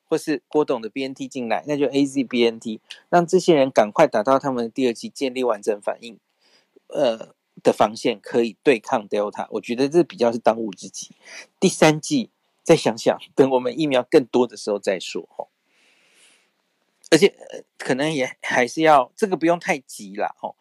[0.05, 6.19] 或是郭董的 BNT 进来，那就 AZ BNT，让这些人赶快打到他们的第二季，建立完整反应，
[6.87, 9.47] 呃的防线，可以对抗 Delta。
[9.51, 11.15] 我觉得这比较是当务之急。
[11.59, 12.29] 第三季
[12.63, 15.47] 再想想，等我们疫苗更多的时候再说哦。
[17.09, 17.33] 而且
[17.77, 20.55] 可能也还是要这个不用太急啦哦，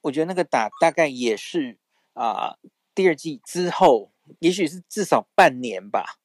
[0.00, 1.76] 我觉得那个打大概也是
[2.14, 2.56] 啊、
[2.94, 6.18] 第二季之后，也许是至少半年吧。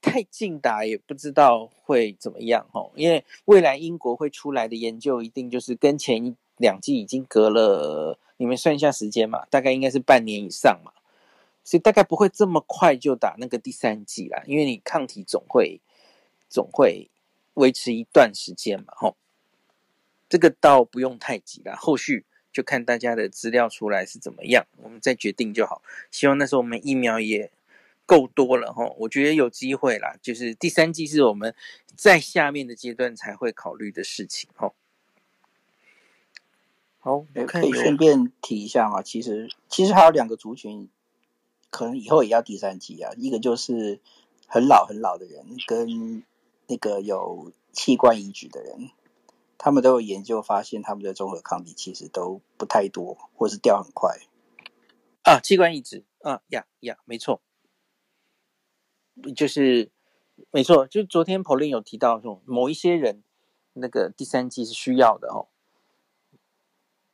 [0.00, 10.92] 太近打也不知道会怎么样哦，因为未来英国会出来的研究一定就是跟前一两季已经隔了，你们算一下时间嘛，大概应该是半年以上嘛，
[11.62, 15.80] 所以大概不会这么快就打那个第三季啦，因为你抗体总会
[16.48, 17.08] 总会。
[17.56, 19.14] 维持一段时间嘛，吼，
[20.26, 25.82] 这个倒不用太急啦，后续就看大家的资料出来是怎么样，我们再决定就好。
[26.10, 27.50] 希望那时候我们疫苗也
[28.06, 30.16] 够多了，吼，我觉得有机会啦。
[30.20, 31.54] 就是第三季是我们
[31.96, 34.74] 在下面的阶段才会考虑的事情，吼。
[36.98, 40.88] 好，我可以顺便提一下嘛，其实其实还有两个族群，
[41.70, 44.00] 可能以后也要第三季啊，一个就是
[44.46, 46.22] 很老很老的人跟。
[46.68, 48.88] 那个有器官移植的人，
[49.64, 54.18] 他们都有研究发现，他们的综合抗体其实都不太多，或是掉很快。
[55.22, 57.40] 啊，器官移植，啊呀呀，没错。
[59.36, 59.92] 就是
[60.50, 63.22] 没错，就昨天 Pauline 有提到说，某一些人
[63.74, 65.46] 那个第三剂是需要的哦。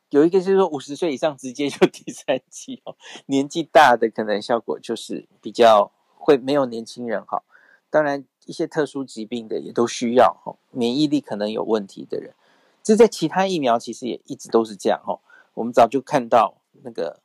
[0.09, 7.45] 有一个就是说五十岁以上直接就 第三剂哦，年纪大的可能效果就是比较会没有年轻人好。
[7.91, 12.35] 当然一些特殊疾病的也都需要哦，免疫力可能有问题的人，
[12.83, 15.21] 这在其他疫苗其实也一直都是这样哦。
[15.53, 17.21] 我们早就看到那个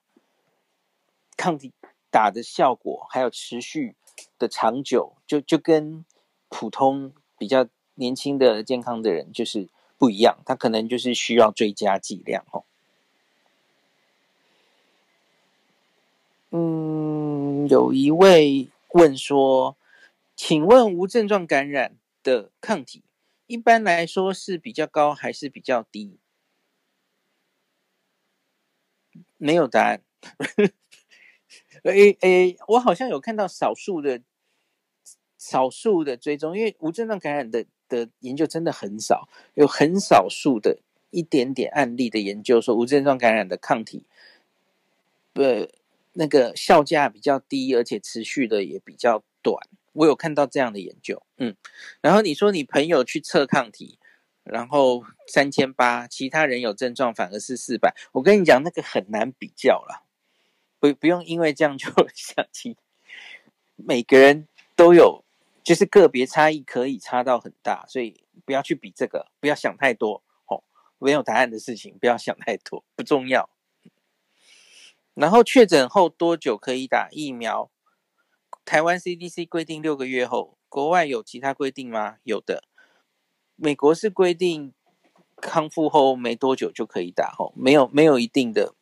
[1.38, 1.71] 抗体
[2.12, 3.95] 打的效果，还有持续
[4.38, 6.03] 的长久，就就跟
[6.49, 12.65] 普通比较年轻的健康的人就是不一样，他可能就是需要追加剂量哦。
[16.51, 19.77] 嗯，有一位问说，
[20.35, 23.03] 请问无症状感染的抗体
[23.47, 26.19] 一般来说是比较高还是比较低？
[29.37, 30.01] 没有答案。
[31.83, 34.21] 诶诶，我好像有看到少数的
[35.37, 40.79] 少数的追踪，因为无症状感染的的研究真的很少，有很少数的
[41.11, 44.05] 一点点案例的研究说无症状感染的抗体，
[45.33, 45.69] 呃。
[46.15, 49.67] 那个效价比较低，而且持续的也比较短。
[49.93, 51.56] 我有看到这样的研究，嗯。
[52.01, 53.97] 然后你说你朋友去测抗体，
[54.43, 57.95] 然后三千八，其他人有症状反而是四百。
[58.12, 60.03] 我跟你讲，那个很难比较啦，
[60.79, 62.77] 不不用因为这样就 想起。
[63.75, 65.23] 每个人都有，
[65.63, 70.63] 就是个别差异可以差到很大，所以不要去比这个，不要想太多哦。
[70.99, 73.49] 没有答案的事情，不要想太多，不重要。
[75.15, 77.69] 然后确诊后多久可以打疫苗？
[78.65, 82.17] 台湾 CDC 规定六个月后，国外有其他规定吗？
[82.23, 82.63] 有的，
[83.56, 84.73] 美国是规定
[85.38, 88.73] 康复后没多久就可以打，吼，没有没有一定的。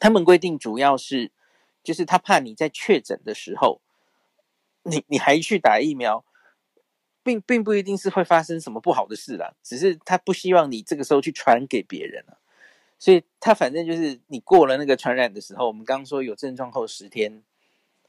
[0.00, 1.30] 他们规定主要是，
[1.82, 3.80] 就是他怕你在确诊的时候，
[4.82, 6.24] 你你还去打疫苗，
[7.22, 12.38] 并并不一定是会发生什么不好的事啦，只是他不希望你这个时候去传给别人了。
[12.98, 17.44] 所以他反正就是你过了那个传染的时候，我们刚刚说有症状后十天，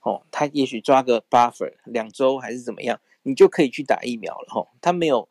[0.02, 4.70] 哦，他也许抓个 buffer 两周还是怎么样，你就可以去打疫苗了，吼。
[4.82, 5.28] 他没有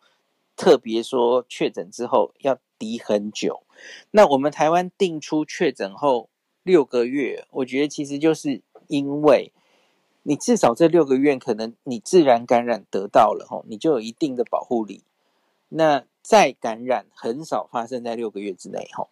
[0.57, 3.63] 特别说确诊之后要抵很久。
[4.11, 6.29] 那我们台湾定出确诊后
[6.63, 9.53] 六个月，我觉得其实就是因为
[10.25, 15.03] 你至少这六个月可能你自然感染得到了，吼，你就有一定的保护力。
[15.71, 19.09] 那再感染很少发生在六个月之内，吼。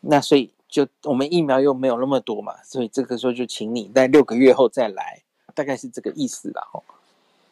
[0.00, 6.84] 那所以就我们疫苗又没有那么多嘛，所以这个时候就请你在六个月后再来，大概是这个意思啦吼。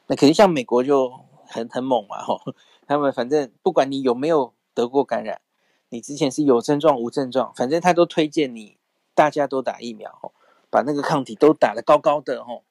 [0.07, 1.13] 那肯定像美国就
[1.47, 2.41] 很很猛嘛吼，
[2.87, 5.41] 他们反正不管你有没有得过感染，
[5.89, 8.77] 你之前是有症状无症状，反正他都推荐你
[9.15, 10.33] 大家都打疫苗吼，
[10.71, 12.63] 把那个抗体都打得高高的吼，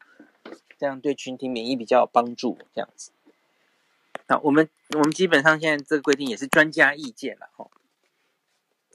[0.79, 3.12] 这样对群体免疫比较有帮助这样子。
[4.27, 7.69] 那我们我们基本上现在这个规定也是专家意见了吼。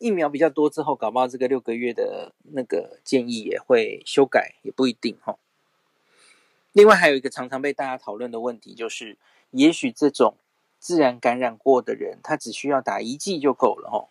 [0.03, 5.39] 疫苗比较多之后，搞不好这个六个月的那个建议也会修改，也不一定哈。
[6.73, 9.17] 另外还有一个常常被大家讨论的问题，就是
[9.53, 10.35] 也许这种
[10.81, 14.09] 自然感染过的人，他只需要打一剂就够了哈，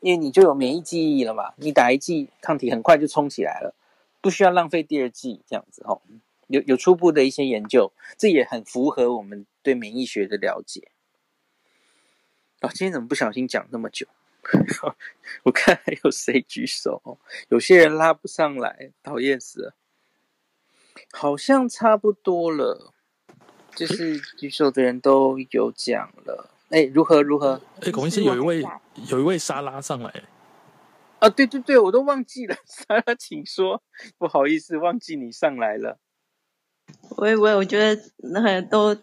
[0.00, 3.72] 因为你就有免疫记忆了嘛，你打一剂抗体很快就冲起来了，
[4.20, 6.00] 不需要浪费第二剂这样子哈。
[6.48, 10.88] 有有初步的一些研究，这也很符合我们对免疫学的了解。
[12.62, 14.08] 哦，今天怎么不小心讲那么久？
[15.44, 17.18] 我看还有谁举手？
[17.48, 19.74] 有些人拉不上来，讨厌死了。
[21.12, 22.92] 好像差不多了，
[23.74, 26.50] 就是举手的人都有讲了。
[26.70, 27.60] 哎，如何如何？
[27.80, 28.64] 哎，孔医师有一位
[29.08, 30.24] 有一位莎拉上来。
[31.20, 32.56] 啊，对对对，我都忘记了。
[32.66, 33.82] 莎拉，请说。
[34.18, 35.98] 不好意思，忘记你上来了。
[37.16, 38.94] 我我我觉得那个都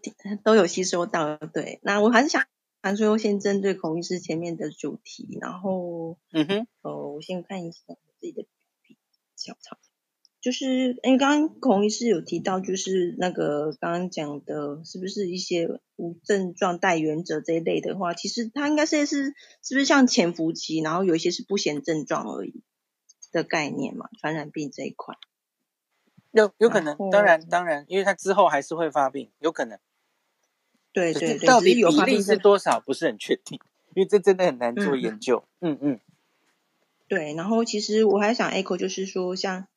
[0.43, 1.80] 都有吸收到，对。
[1.84, 2.43] 那我还是想。
[2.82, 8.44] 还是优先针对孔医师前面的主题，然后，嗯哼，呃，我先看一下我自己的
[8.82, 8.98] 比
[9.36, 9.78] 较长，
[10.41, 22.63] 就是，因为刚刚孔医师有提到，就是那个刚刚讲的，是不是一些无症状带原者这一类的话，其实它应该是是是不是像潜伏期，然后有一些是不显症状而已
[23.32, 24.10] 的概念嘛？
[24.19, 25.15] 传染病这一块，
[26.32, 29.77] 有有可能，当然当然，因为它之后还是会发病，有可能。
[30.94, 33.60] 对对对，到底比例是多少不是很确定，
[33.96, 35.44] 因为这真的很难做研究。
[35.60, 36.00] 嗯嗯。
[37.08, 39.67] 对，然后其实我还想 echo 就是说，像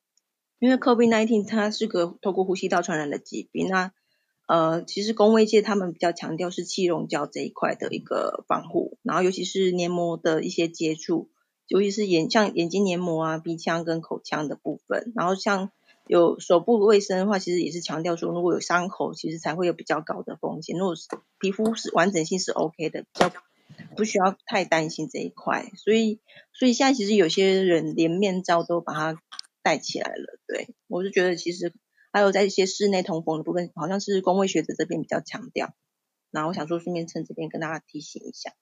[0.59, 3.91] 因为 COVID-19 它是个透过呼吸道传染的疾病，那
[4.47, 11.29] 呃，其实公卫界他们比较强调是气溶胶这一块的一个防护，然后尤其是黏膜的一些接触，
[11.67, 15.71] 尤其是眼像眼睛黏膜啊、鼻腔跟口腔的部分，然后像
[16.07, 20.77] 有手部卫生的话，其实也是强调说，如果有伤口，其实才会有比较高的风险。
[20.77, 21.07] 如果是
[21.39, 23.31] 皮肤是完整性是 OK 的，比较
[23.95, 25.71] 不需要太担心这一块。
[25.75, 26.19] 所以，
[26.53, 29.19] 所以现在其实有些人连面罩都把它
[29.63, 30.39] 戴起来了。
[30.47, 31.73] 对，我就觉得其实
[32.13, 35.73] 还有在一些室内通风的部分，好像是工位学者这边比较强调。
[36.29, 38.53] 那我想说，顺便趁这边跟大家提醒一下。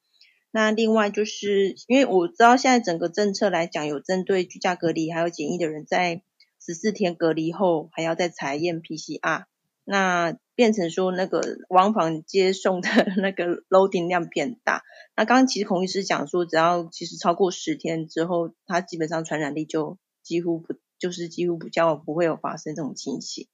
[0.49, 6.21] 那另外就是因为我知道现在整个政策来讲，有针对居家隔离还有检疫的人在。
[6.65, 9.45] 十四天隔离后还要再采验 PCR，
[9.83, 14.83] 那变成说那个往返接送的 那个 loading 量变大。
[15.15, 23.47] 那刚刚其实孔医师讲说，只要其实超过十天之后，它基本上传染力就几乎不，就是几乎不叫不会有发生这种情形。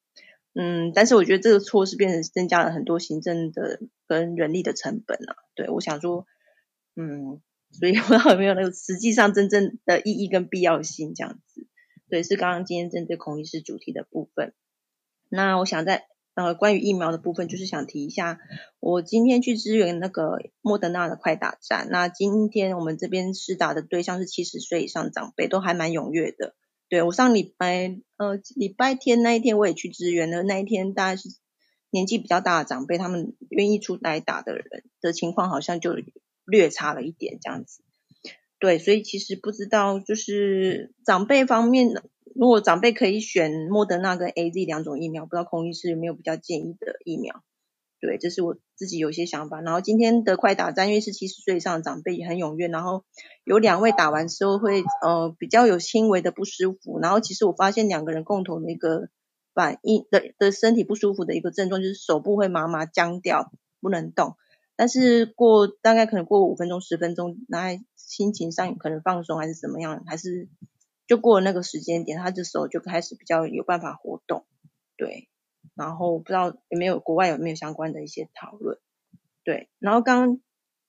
[0.53, 5.35] 嗯，但是我觉得这个措施变成增加了很多行政的跟人力的成本啊。
[5.55, 6.25] 对，我想说，
[6.95, 7.41] 嗯，
[7.71, 11.48] 所以我 没有那个实际上真正的意义跟必要性这样子。
[12.09, 14.53] 对，是刚刚今天针对孔医师主题的部分。
[15.29, 18.39] 那我想在呃关于疫苗的部分，就是想提一下，
[18.79, 21.87] 我今天去支援那个莫德纳的快打站。
[21.91, 26.55] 那今天我们这边施打的对象是七十岁以上长辈，都还蛮踊跃的。
[26.89, 31.29] 对，我上礼拜呃礼拜天那一天我也去支援了，那一天大概是
[31.91, 34.65] 年纪比较大的长辈，他们愿意出来打的人
[34.99, 35.93] 的情况好像就
[36.45, 37.83] 略差了一点这样子。
[38.59, 41.93] 对，所以其实不知道，就是长辈方面，
[42.35, 47.41] 如果长辈可以选莫德纳跟 AZ 两种疫苗，不知道孔医师有没有比较建议的疫苗？
[48.01, 49.61] 对，这是我自己有些想法。
[49.61, 53.05] 然后今天的快打站，因为是七十岁以上的长辈也很踊跃，然后
[53.45, 59.09] 有两位打完之后会呃比较有轻微的不舒服，然后其实我发现两个人共同的一个
[59.53, 63.51] 反应的的身体不舒服的一个症状就是手部会麻麻僵掉，
[63.81, 64.35] 不能动。
[64.79, 70.47] 但是过大概可能过五分钟十分钟，那心情上可能放松还是怎么样，还是
[71.05, 74.45] 就过了那个时间点，他的手就开始比较有办法活动，
[74.95, 75.27] 对。
[75.75, 78.79] 然后不知道有没有国外有没有相关的一些讨论，
[79.43, 79.67] 对。
[79.79, 80.41] 然后刚刚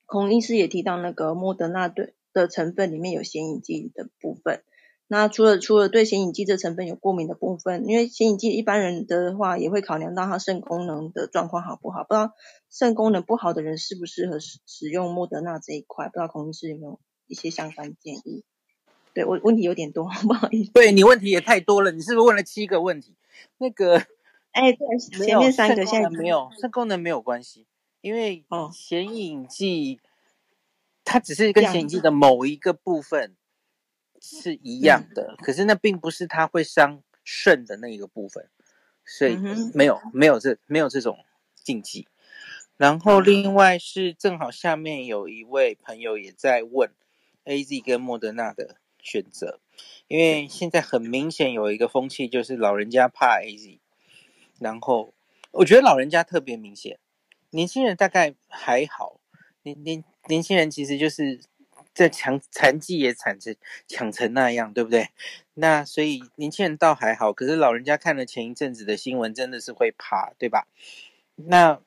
[0.07, 4.62] 孔医师也提到那个莫德纳对的成分里面有显影剂的部分。
[5.12, 12.32] 那除了除了对显影剂这成分有过敏的部分，因为显影剂一般人的话也会考量到他肾功能的状况好不好，不知道
[12.70, 18.44] 肾功能不好的人适不适合使使用莫德纳这一块，不知道孔医师有没有一些相关建议？
[19.12, 20.70] 对，我问题有点多， 不好意思。
[20.70, 23.16] 对，你问题也太多了，你是不是问了七个问题？
[23.58, 23.96] 那个，
[24.52, 24.78] 哎，对，
[25.26, 27.66] 前面三个现在没有肾功能没有关系，
[28.00, 29.98] 因为显影剂
[31.04, 33.34] 它只是跟显影剂的某一个部分。
[34.20, 38.48] 是一样的，可是那并不是它会伤肾的那一个部分，
[39.04, 39.34] 所以
[39.74, 42.06] 没有没有这没有这种禁忌。
[42.76, 46.90] 然后另外是正好下面有一位朋友也在问
[47.46, 49.60] AZ 跟莫德纳的选择，
[50.06, 53.78] 因为现在很明显有一个风气就是老人家怕 AZ，
[54.58, 55.14] 然后
[55.52, 56.98] 我觉得老人家特别明显，
[57.50, 59.18] 年轻人大概还好，
[59.62, 61.40] 年年年轻人其实就是。
[61.93, 63.55] 这强残疾也惨成
[63.86, 65.11] 抢成那样，对不对？
[65.55, 70.66] 那所以年轻人倒还好，可是老人家看了前一阵子的新闻，真的是会怕，对吧？
[71.34, 71.80] 那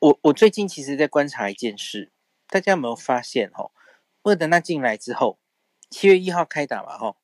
[0.00, 2.10] 我我最近其实在观察一件事，
[2.48, 3.50] 大家有没有发现？
[3.54, 3.70] 哦，
[4.22, 5.38] 莫德纳进来之后，
[5.88, 7.16] 七月一号开打嘛，哈，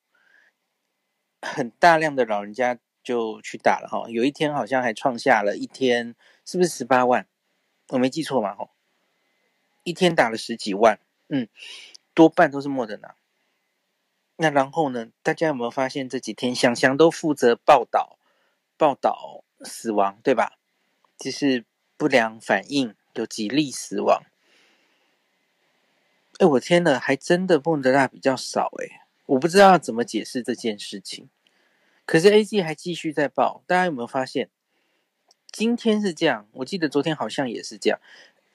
[1.41, 7.27] 很大量的老人家就去打了，哈，有一天好像还创下了一天，是不是十八万？
[7.89, 8.69] 我没记错嘛，哈，
[9.83, 11.47] 一天打了十几万，嗯。
[12.17, 13.13] 多半都是莫德纳。
[14.37, 15.09] 那然后呢？
[15.21, 18.17] 大家有没有发现这几天祥祥都负责报道
[18.75, 20.57] 报道死亡，对吧？
[21.15, 21.63] 就是
[21.95, 24.23] 不良反应有几例死亡。
[26.39, 31.29] 哎，我天呐，还真的莫德纳比较少哎，我不知道怎么解释这件事情。
[32.07, 34.49] 可是 A G 还继续在报，大家有没有发现？
[35.51, 37.99] 今天是这样，我记得昨天好像也是这样。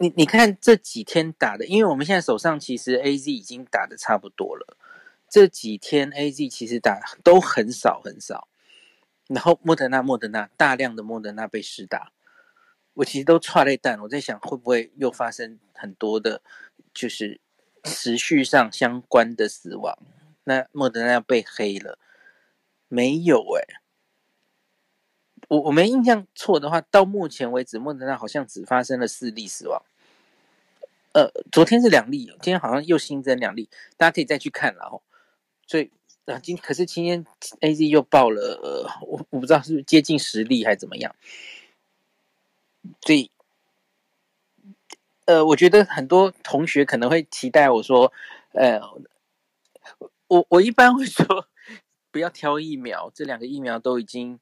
[0.02, 4.76] 你你看这几天打的，因为我们现在手上其实 AZ 已经打的差不多了。
[5.28, 8.48] 这几天 AZ 其实打都很少很少，
[9.28, 12.10] 然后莫德纳莫德纳大量的莫德纳被施打，
[12.94, 16.42] 我其实都踹了一弹，我在想会不会又发生很多的，
[16.92, 17.40] 就是
[17.84, 19.96] 持续上相关的死亡。
[20.42, 21.96] 那莫德纳要被黑了
[22.88, 23.38] 没有？
[23.56, 23.78] 哎。
[25.48, 29.80] 我我没印象错的话，到目前为止，莫德纳好像只发生了四例死亡。
[31.12, 35.02] 呃，昨天是两例，今天好像又新增两例，大家可以再去看了哦。
[35.66, 35.90] 所以
[36.26, 37.24] 啊，今可是今天
[37.60, 41.14] AZ 又报了，呃，我我不知道是不是接近十例还是怎么样。
[43.00, 43.30] 所以，
[45.26, 48.12] 呃，我觉得很多同学可能会期待我说，
[48.52, 48.80] 呃，
[50.28, 51.48] 我我一般会说
[52.10, 54.40] 不要挑疫苗，这两个疫苗都已经。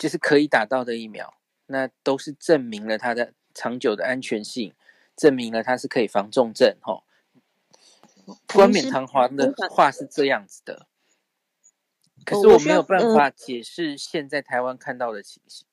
[0.00, 1.34] 就是可以打到的疫苗，
[1.66, 4.72] 那都是证明了它的长久的安全性，
[5.20, 6.76] 证明了它是可以防重症。
[6.80, 7.04] 哈，
[8.54, 10.86] 冠冕堂皇的话是这样子的，
[12.24, 15.66] 可是我没有办法解释现在台湾看到的情形。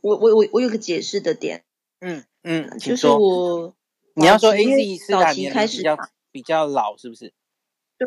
[0.00, 1.64] 我我我我有个解释的点，
[1.98, 3.74] 嗯嗯，就是我
[4.14, 5.98] 你要说 AZ 是早期开始比较
[6.30, 7.32] 比较老，是不是？
[7.98, 8.06] 对。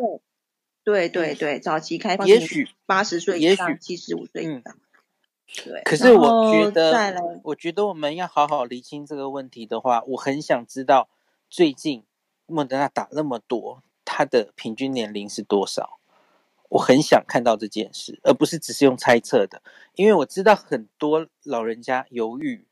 [0.84, 4.62] 对对对，早期开放，也许八十岁以上，七十五岁以上。
[4.64, 4.80] 嗯、
[5.64, 11.08] 对，可是我觉得，我觉得我们要好好厘清这个问题的话，我很想知道
[11.48, 12.04] 最近
[12.46, 15.98] 莫德纳打那么多，他的平均年龄是多少？
[16.68, 19.62] 我很想看到这件事，而不是只是用猜测的，
[19.94, 22.66] 因为我知道很多老人家犹豫，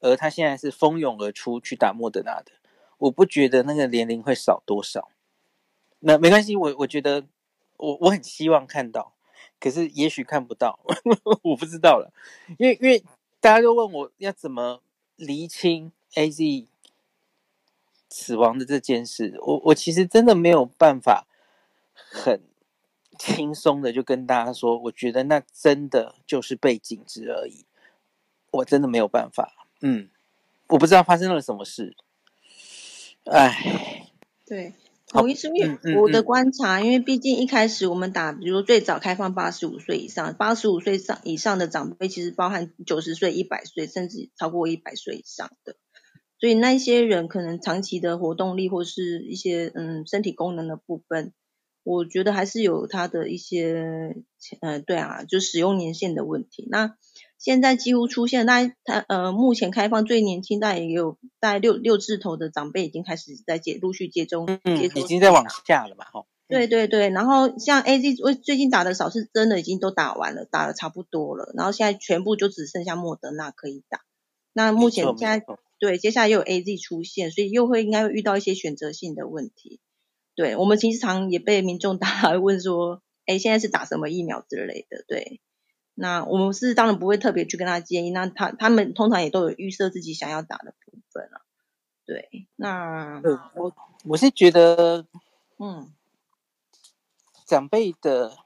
[0.00, 2.52] 而他现在是蜂拥而出去打莫德纳的，
[2.98, 5.10] 我不觉得那个年龄会少多少。
[6.00, 7.24] 那没关系，我我觉得。
[7.78, 9.12] 我我很希望看到，
[9.62, 10.80] 可是也许看不到，
[11.42, 12.12] 我不知道了。
[12.58, 13.00] 因为因为
[13.38, 14.82] 大家都问我要怎么
[15.14, 16.66] 厘清 AZ
[18.10, 21.28] 死亡的这件事，我我其实真的没有办法
[21.94, 22.42] 很
[23.16, 27.64] 轻松的就跟大家说，我觉得那真的就是被禁止而已，
[28.50, 29.68] 我真的没有办法。
[29.80, 30.10] 嗯，
[30.70, 31.96] 我不知道发生了什么事。
[33.26, 34.08] 哎，
[34.44, 34.72] 对。
[35.12, 45.76] 同意是因为我的观察，因为毕竟一开始我们打，比如说最早开放八十五岁以上，八十五岁上以上的长辈，其实包含九十岁、一百岁，甚至超过一百岁以上的，
[46.40, 51.32] 所以那些人可能长期的活动力或是一些嗯身体功能的部分，
[51.84, 54.16] 我觉得还是有他的一些
[54.60, 56.66] 呃对啊，就使用年限的问题。
[56.70, 56.96] 那
[57.42, 66.24] 现在几乎出现，那他呃，目前开放最年轻，大概也有大概六六字头的长辈已经开始在接陆续接种，嗯，已经在往下了嘛，哈。
[66.46, 74.02] 对对对，然后像 AZ，我最近打的少，是真的已经都打完了，打的差不多了，然后现在全部就只剩下莫德纳可以打。
[74.52, 75.44] 那目前现在
[75.80, 79.80] 对，接下来又有 AZ 出现，所以又会应该会遇到一些选择性的问题。
[80.36, 85.40] 对，我们经常也被民众打来 问说，哎，现在是打什么疫苗之类的，对。
[85.94, 91.42] 那我们是当然不会特别去跟他建议，那他他们通常也都有预设自己想要打的部分啊。
[92.04, 93.20] 对，那
[93.54, 93.72] 我
[94.04, 95.06] 我是觉得，
[95.58, 95.92] 嗯，
[97.46, 98.36] 长辈的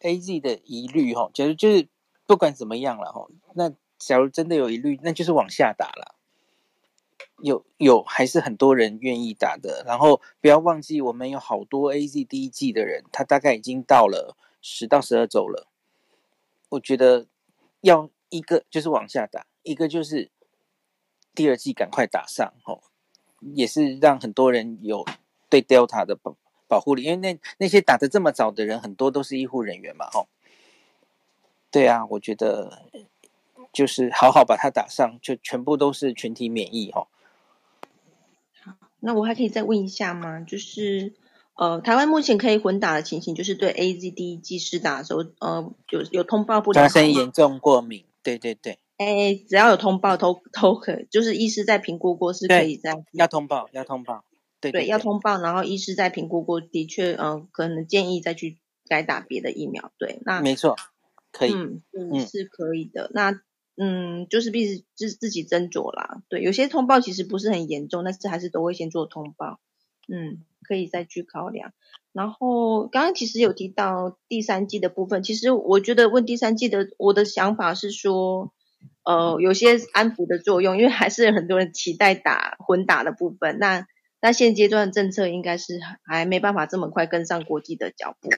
[0.00, 1.88] AZ 的疑虑哈，假如就是
[2.26, 6.14] 不管怎么样了哈，那假如真的有疑虑，那就是往下打了。
[7.42, 15.66] 有有还是很多人愿意打的，然后不要忘记我们有好多 AZ 第一季的人，他大概已经到了十到十二周了。
[16.74, 17.26] 我觉得
[17.82, 20.30] 要一个就是往下打，一个就是
[21.34, 22.80] 第二季赶快打上哦，
[23.54, 25.04] 也是让很多人有
[25.48, 30.28] 对 Delta 的保保护力，因为那那些打的这么早的人，很多都是医护人员嘛吼。
[31.70, 32.82] 对啊，我觉得
[33.72, 37.06] 就是好好把它打上，就全部都是全体免疫哦。
[38.62, 40.40] 好，那我还可以再问一下吗？
[40.40, 41.14] 就是。
[41.56, 48.78] 呃，台湾目前可以混打的情形，就是对 AZ 第一剂施打的时候，呃，有有通报不良，发生严重过敏，对对对。
[48.96, 53.04] 哎，只要有通报都都可以，就是医师在评估过是可以在。
[53.12, 54.24] 要通报，要通报。
[54.60, 59.92] 对对，要通报，然后医师在评估过，的确，嗯、呃，可能建议再去改打别的疫苗。
[59.98, 60.76] 对，那没错，
[61.30, 63.10] 可以，嗯嗯，是可以的。
[63.12, 63.40] 那
[63.76, 66.22] 嗯，就是必须自自己斟酌啦。
[66.28, 69.60] 对，有些通报其实不是很严重，但是还是都会先做通报。
[70.08, 70.42] 嗯。
[70.64, 71.72] 可以再去考量。
[72.12, 78.52] 然后刚刚其实有提到第三季的部分，其实我觉得问第三季的，我的想法是说，
[79.02, 83.58] 呃，有些安抚的作用，因为还是很多人期待打混打的部分。
[83.58, 83.86] 那
[84.20, 88.30] 那现阶段政策应该是还没办法这么快跟上国际的脚步。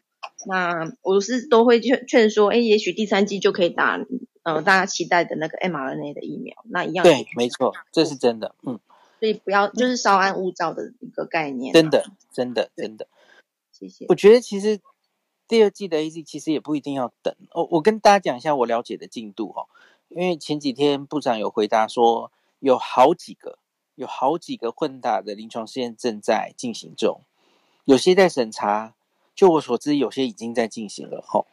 [0.47, 4.01] 那我是都会劝劝说，哎，也许第三季就可以打，
[4.43, 6.57] 呃，大家期待的那个 mRNA 的疫苗。
[6.70, 8.81] 那一样对，没错，这是真的，嗯。
[9.18, 13.08] 所以不要就是稍安勿躁的一个概念，真的，真的，真的，
[13.72, 14.04] 谢谢。
[14.10, 14.78] 我觉得其实
[15.48, 17.34] 第二季的 AZ 其实也不一定要等。
[17.54, 19.68] 我我跟大家讲一下我了解的进度哦，
[20.08, 23.58] 因为前几天部长有回答说有好几个
[23.94, 27.22] 有好几个混打的临床试验正在进行中，
[27.86, 28.94] 有些在审查，
[29.34, 31.46] 就我所知有些已经在进行了哈，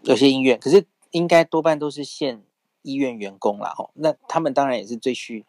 [0.00, 2.42] 有些医院，可是应该多半都是现
[2.80, 5.44] 医院员工啦哈，那他们当然也是最需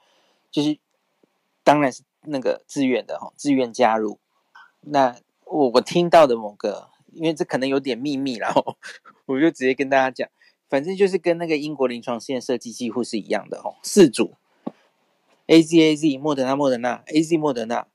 [0.51, 0.77] 就是。
[1.69, 4.17] 当然是那个自愿的哈，自愿加入。
[4.81, 5.15] 那
[5.45, 8.75] 我我听到的某个，因为这可能有点秘密，然 后
[9.27, 10.27] 我就直接跟大家讲，
[10.67, 14.33] 反正就是跟那个英国临床试验设计几乎是一样的哈，四组
[15.45, 17.85] ，A Z A Z，莫德纳莫德纳，A Z 莫德纳，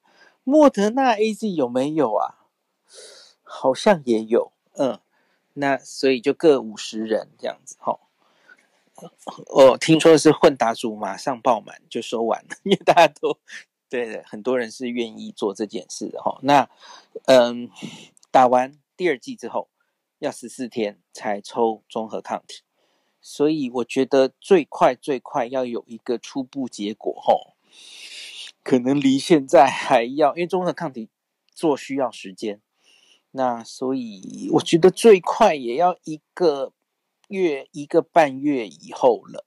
[0.45, 2.47] 莫德纳 A Z 有没有啊？
[3.43, 5.01] 好像也有，嗯，
[5.55, 7.99] 那所以就各五十人这样子哈，
[9.49, 13.39] 我听说是混打组马上爆满就收完了， 因为大家都
[13.89, 16.39] 对对，很多人是愿意做这件事的哈。
[16.43, 16.69] 那
[17.27, 17.69] 嗯，
[18.31, 19.69] 打完第二剂之后
[20.21, 22.63] 要十四天才抽综合抗体，
[23.21, 27.57] 所以我觉得最快最快要有一个初步结果哈，
[28.63, 31.09] 可能离现在还要，因为综合抗体
[31.53, 32.61] 做需要时间，
[33.33, 36.73] 那所以我觉得最快也要一个。
[37.35, 39.45] 月一个半月以后了，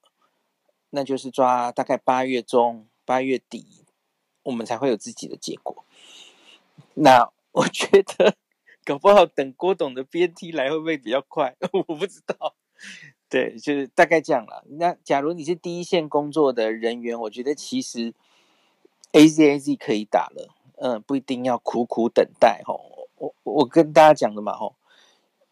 [0.90, 3.86] 那就是抓大概八月中、八月底，
[4.44, 5.86] 我们才会有自己的结果。
[6.96, 8.36] 那我觉得
[8.84, 11.56] 搞不好等郭董的 BNT 来会不会比较快？
[11.88, 12.56] 我不知道。
[13.30, 14.64] 对，就是大概这样了。
[14.70, 18.14] 那假如你是第一线工作的人员，我觉得其实
[19.12, 23.10] AZAZ 可以打了，嗯，不一定要苦苦等待吼。
[23.16, 24.76] 我我跟大家讲的嘛吼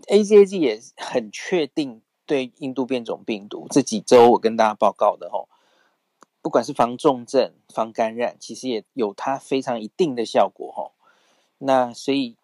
[0.08, 2.02] ，AZAZ 也很确定。
[2.26, 5.48] 对印度变种病毒这几周我跟大家报告的吼，
[6.42, 10.94] 不管是防重症、防感染，其实也有它非常一定的效果吼。
[11.60, 12.36] 那所以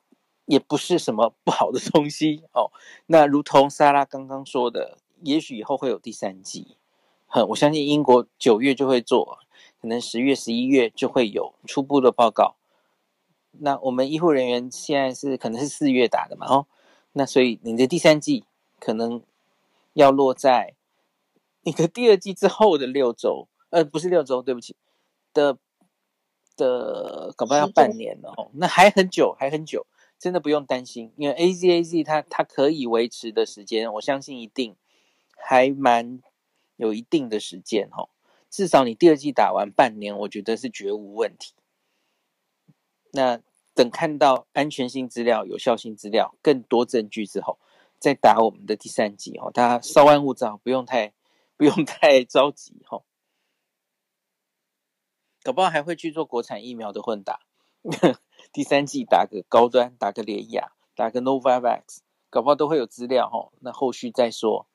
[0.46, 2.72] 也不是什么不好的东西哦。
[3.08, 6.78] 那如同莎拉刚刚说的，也许以后会有第三季，
[7.28, 9.40] 哼，我相信英国九月就会做，
[9.82, 12.56] 可能十月、十一月就会有初步的报告。
[13.54, 16.68] 那我们医护人员现在是可能是四月打的嘛哦，
[17.14, 18.44] 那所以你的第三季
[18.80, 19.22] 可能。
[19.94, 20.76] 要落在
[21.64, 24.76] 你的第二季之后的六周，呃，不是六周，对不起，
[25.34, 25.58] 的
[26.56, 29.86] 的，搞不好要半年了哦，那还很久，还很久，
[30.18, 34.76] 真的不用担心，因为 AZAZ 它它可以维持的时间，我相信一定
[35.36, 36.22] 还蛮
[36.78, 38.10] 有一定的时间哦，
[38.50, 41.54] 至少你第二季打完半年，我觉得是绝无问题。
[43.12, 43.42] 那
[43.74, 47.60] 等看到安全性资料、有效性资料、更多证据之后。
[48.02, 51.14] 再打我们的第三季哦，大家稍安勿躁，不用太
[51.56, 53.04] 不用太着急哈。
[55.44, 57.42] 搞不好还会去做国产疫苗的混打，
[58.52, 62.00] 第三季打个高端，打个联亚，打个 Novavax，
[62.32, 63.52] 搞不好都会有资料哈。
[63.60, 64.68] 那后续再说，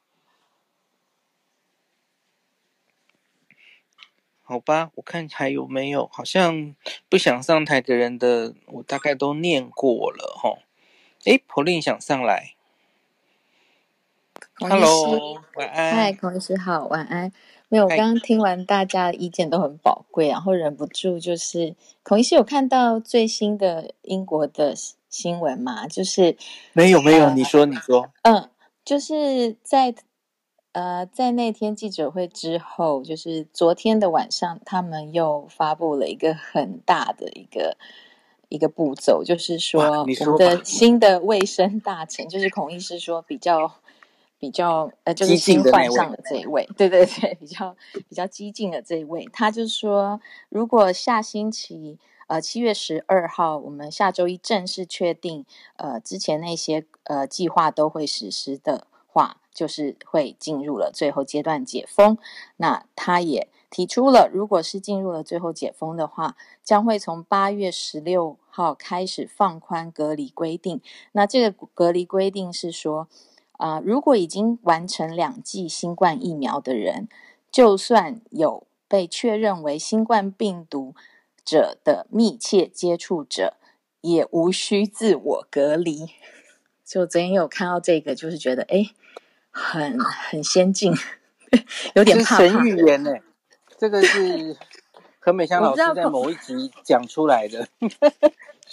[4.43, 4.93] 好吧？
[4.95, 6.07] 我看还有没有？
[6.13, 6.77] 好像
[7.09, 10.63] 不想上台的人的，我大概都念过了哈。
[11.25, 12.56] 诶，Pauline 想上来。
[14.59, 15.95] Hello，晚安。
[15.95, 17.31] 嗨，孔医师好，晚安。
[17.69, 24.75] 没有，我刚刚听完大家的意见都很宝贵，然后忍不住就是，孔医师有看到最新的英国的
[25.11, 25.87] 新闻吗？
[25.87, 26.39] 就是
[26.73, 28.11] 没有没有，你说你说。
[28.23, 28.49] 嗯，
[28.83, 29.95] 就是在
[30.73, 37.77] 呃在那天记者会之后，就是昨天的晚上，他们又发布了一个很大的一个
[38.49, 43.71] 一个步骤，就是说我们的新的卫生大臣，就是孔医师说比较。
[44.39, 47.75] 比较呃，就是新换上的这一位，对 对对，比较
[48.09, 50.21] 比较激进的这一位，他就说，
[50.51, 62.19] 如果下星期呃七月十二号，我们下周一正式确定呃之前那些呃计划都会实施的话，就是会进入了最后阶段解封。
[62.59, 70.83] 那他也提出了，如果是进入了最后解封的话，将会从八月十六号开始放宽隔离规定。
[71.13, 73.09] 那这个隔离规定是说。
[73.59, 77.09] 啊、呃，如果已经完成两剂新冠疫苗的人，
[77.51, 80.95] 就算有被确认为新冠病毒
[81.45, 83.55] 者的密切接触者，
[84.01, 86.07] 也无需自我隔离。
[86.85, 88.91] 就昨天有看到这个，就是觉得哎，
[89.51, 90.95] 很很先进，
[91.97, 92.37] 有点怕，怕。
[92.39, 93.13] 神预言呢？
[93.79, 94.57] 这个是
[95.19, 97.69] 何美香老师在某一集讲出来的。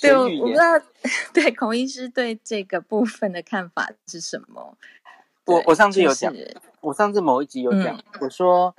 [0.02, 0.64] 对，我不知道，
[1.34, 4.78] 对孔医师对这个部分的看法是什么？
[5.46, 8.74] 我我上次有讲，就是、我上次某一集有讲，嗯、我说，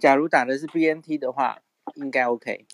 [0.00, 1.60] 假如打的是 BNT 的话，
[1.94, 2.66] 应该 OK，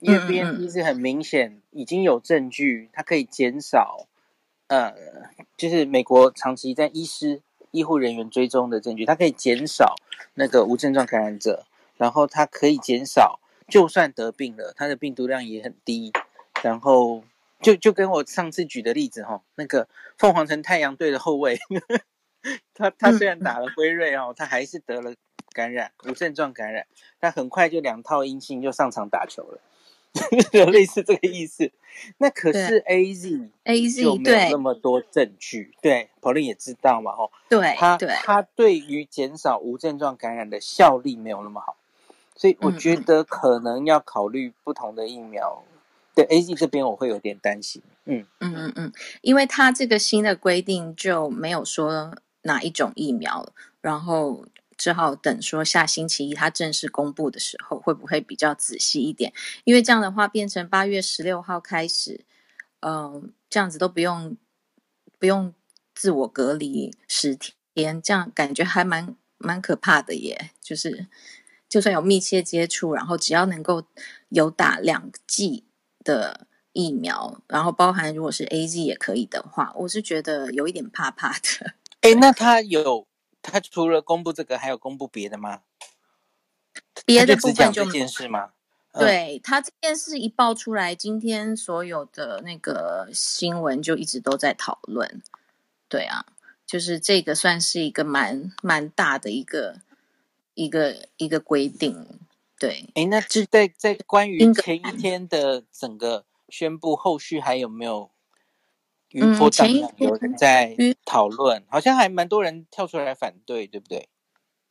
[0.00, 4.08] 因为 BNT 是很明显已经有证据，它可以减少，
[4.68, 4.94] 呃，
[5.56, 9.94] 就是美国长期在医师医护人员追踪的证据，它可以减少
[10.34, 11.66] 那个无症状感染者，
[11.98, 13.38] 然后它可以减少，
[13.68, 16.10] 就算得病了，它的病毒量也很低。
[16.62, 17.22] 然后
[17.60, 21.58] 就就跟我上次举的例子哈，那个凤凰城太阳队的后卫，
[22.74, 25.12] 他他虽然打了辉瑞哦，他还是得了
[25.52, 26.86] 感染，无症状感染，
[27.20, 29.60] 他很快就两套阴性就上场打球了，
[30.52, 31.70] 有类似这个意思。
[32.18, 41.76] 那可是 A Z A Z 就没有那么多证据，对，Pauline 也知道嘛，哦，对，他他对于减少无症状感染的效力没有那么好，
[42.34, 45.62] 所以我觉得可能要考虑不同的疫苗。
[46.14, 48.92] 对 AZ 这边我会有点担心，嗯嗯嗯嗯，
[49.22, 54.46] 因为它这个新的规定就没有说哪一种疫苗，然后
[54.76, 59.32] 只好等说下星期一他正式公布的时候，会不会比较仔细一点？
[59.64, 62.24] 因为这样的话，变成八月十六号开始，
[62.80, 64.36] 嗯、这样子都不用
[65.18, 65.54] 不用
[65.94, 67.38] 自我隔离十
[67.74, 70.50] 天，这样感觉还蛮蛮可怕的耶。
[70.60, 71.06] 就是
[71.68, 73.84] 就算有密切接触，然后只要能够
[74.28, 75.64] 有打两剂
[76.02, 76.46] 的。
[76.74, 81.74] 疫苗，然后包含如果是 AZ 也可以的话，我是觉得有一点怕怕的。
[82.00, 83.06] 哎，那他有
[83.42, 85.60] 他除了公布这个，还有公布别的吗？
[87.04, 88.52] 别的部分就这件事吗？
[88.94, 95.20] 对，他这件事一爆出来，今天所有的那个新闻就一直都在讨论。
[95.90, 96.24] 对啊，
[96.64, 99.82] 就是这个算是一个蛮蛮大的一个
[100.54, 102.18] 一个一个规定。
[102.62, 106.24] 对，哎，那这在在关于前一天的整个。
[106.52, 108.10] 宣布后续还有没有
[109.08, 109.90] 余波荡漾？
[109.96, 114.10] 有人在讨论，嗯、好像还蛮多人跳出来反对，对不对？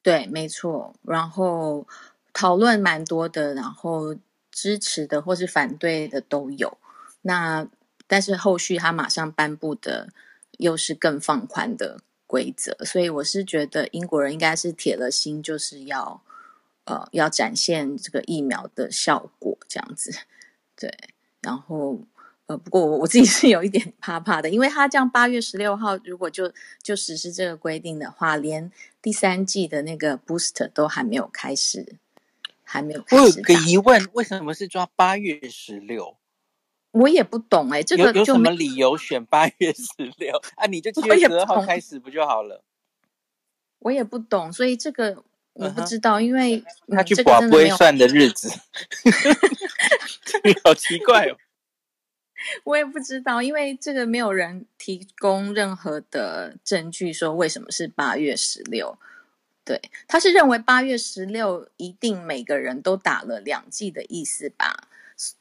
[0.04, 0.94] 对，没错。
[1.02, 1.88] 然后
[2.34, 4.16] 讨论蛮多的，然后
[4.52, 6.78] 支持的或是反对的都有。
[7.24, 7.68] 那
[8.06, 10.10] 但是后续他马上颁布的
[10.60, 16.22] 又是更放宽的规则，所以我是觉得英国人应该是铁了心，就是要
[16.92, 20.12] 呃要展现这个疫苗的效果，这样子，
[20.76, 20.94] 对。
[21.40, 22.02] 然后，
[22.48, 26.52] 呃，不过我我自己是有一点怕怕的，因为他这样八月十六号如果就
[26.84, 28.70] 就实施这个规定的话，连
[29.02, 31.96] 第三季的那个 booster 都还没有开始，
[32.64, 33.24] 还没有开始。
[33.24, 36.18] 我有个疑问，为什么是抓八月十六？
[36.92, 40.66] 我也不懂哎，这个有有什么理由选八月十六 啊？
[40.66, 42.64] 你就七月十二号开始不就好了？
[43.80, 45.24] 我也不懂，所以这个
[45.54, 46.20] 我不知道，uh.
[46.22, 48.50] 因为他去寡不会算的日子。
[50.64, 51.36] 好奇怪哦，
[52.64, 58.98] 我也不知道，因为这个没有人提供任何的证据说为什么是八月十六。
[59.64, 64.88] 对，他是认为八月十六一定每个人都打了两剂的意思吧？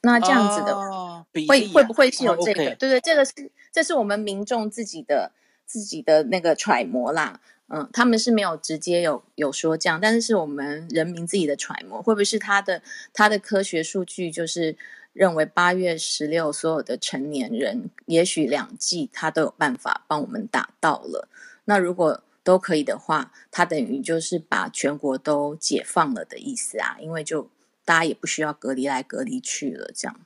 [0.03, 2.65] 那这样子的、哦、会会不会是有这个？
[2.65, 3.33] 哦 okay、对对，这个是
[3.73, 5.33] 这是我们民众自己的
[5.65, 7.41] 自己的那个揣摩啦。
[7.73, 14.77] 嗯，他们是没有直接有有说这样，但是是我们人民自己的揣摩，会不会是他的他的科学数据就是
[15.13, 21.29] 认为八月十六所有的成年人，也许两剂他都有办法帮我们打到了。
[21.67, 27.49] 那如果都可以的话，他等于就是把全国都解放了的意思啊，因为就
[27.85, 30.21] 大家也不需要隔离来隔离去了，这样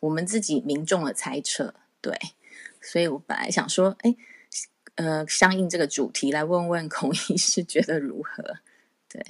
[0.00, 2.18] 我们自己民众的猜测，对，
[2.80, 4.16] 所以我本来想说，哎。
[4.96, 8.58] 呃，相应这个主题来问问孔医师觉得如何？
[9.08, 9.24] 对，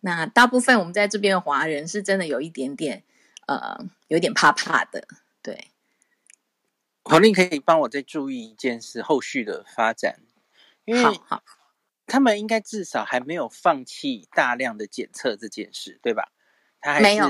[0.00, 3.04] 那大部分我们在这边的华人是真的有一点点
[3.46, 3.78] 呃，
[4.08, 5.06] 有点怕怕的。
[5.42, 5.68] 对，
[7.04, 10.20] 黄令可以帮我再注意一件事，后续的发展，
[10.84, 11.42] 因为好，
[12.06, 16.32] 他们应该至少还没有放弃大量的检测这件事，对吧？
[16.80, 17.28] 他还是没有，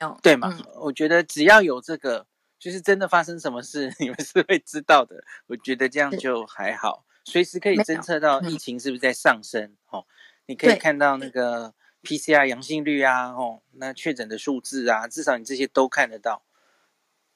[0.00, 0.48] 有对吗？
[0.52, 2.26] 嗯，我觉得只要有这个。
[2.64, 5.22] 就是真的发生什么事， 你们是会知道的。
[5.48, 9.76] 我觉得这样就还好，随时可以侦测到疫情是不是在上升。
[9.90, 10.06] 哦，
[10.46, 16.42] 你可以看到那个 PCR 阳性率啊，哦，那确诊的数字啊，至少你这些都看得到。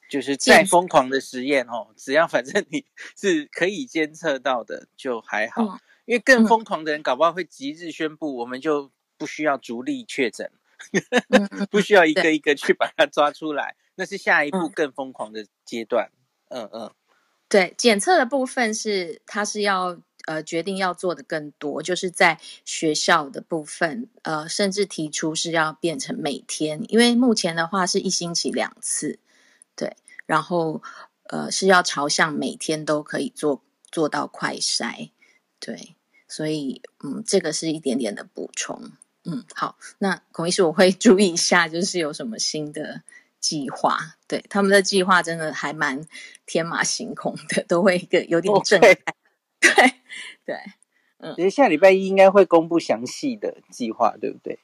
[0.09, 2.83] 就是再疯狂的实验哦，只要反正你
[3.15, 5.77] 是可以监测到的，就还好。
[6.05, 10.51] 因为更疯狂的人，搞不好会即日宣布，我们就不需要逐例确诊，
[11.69, 13.75] 不需要一个一个去把它抓出来。
[13.99, 16.09] 那是下一步更疯狂的阶段，
[16.47, 16.91] 嗯嗯，嗯，
[17.49, 29.19] 对，检测的部分是他是要呃决定要做的更多，就是在学校的部分，呃，甚至提出是要变成每天，因为目前的话是一星期两次，
[29.75, 30.81] 对，然后
[31.23, 35.09] 呃是要朝向每天都可以做做到快筛，
[35.59, 35.97] 对，
[36.29, 38.93] 所以嗯，这个是一点点的补充，
[39.25, 43.01] 嗯，好，那孔医师我会 注意一下，就是有什么新的。
[43.39, 46.05] 计划，对，他们的计划真的还蛮
[46.45, 48.95] 天马行空的，都会一个有点震撼。
[49.59, 49.71] 对
[50.45, 50.55] 对，
[51.17, 54.59] 嗯，其实下礼拜一应该会公布详细的计划，对不对？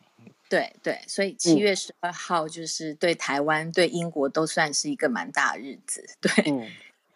[0.47, 6.05] 对对，所以七月十二号就是对台湾、嗯、对英国都算是一个蛮大的日子。
[6.21, 6.71] 对，嗯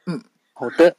[0.06, 0.96] 嗯，好的，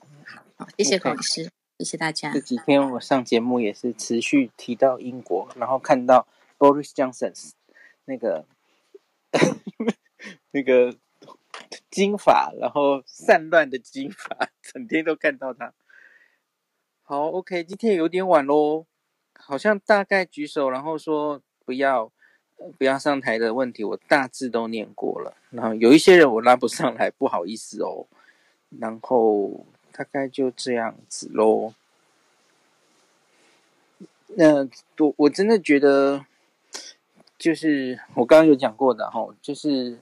[0.56, 2.32] 好，谢谢孔医师，谢谢大家。
[2.32, 7.32] 这几天我上节目也是持续提到英国，然后看到 Boris Johnson
[8.04, 8.46] 那个。
[10.52, 10.94] 那个
[11.90, 15.72] 金发，然后散乱的金发，整天都看到他。
[17.02, 18.86] 好，OK，今天有点晚喽，
[19.34, 22.12] 好像大概举手，然后说不要
[22.78, 25.36] 不要上台的问题，我大致都念过了。
[25.50, 28.06] 然后有一些人我拉不上来，不好意思哦。
[28.78, 31.74] 然后大概就这样子喽。
[34.36, 34.64] 那
[34.98, 36.24] 我我真的觉得，
[37.36, 39.98] 就是我刚刚有讲过的哈，就是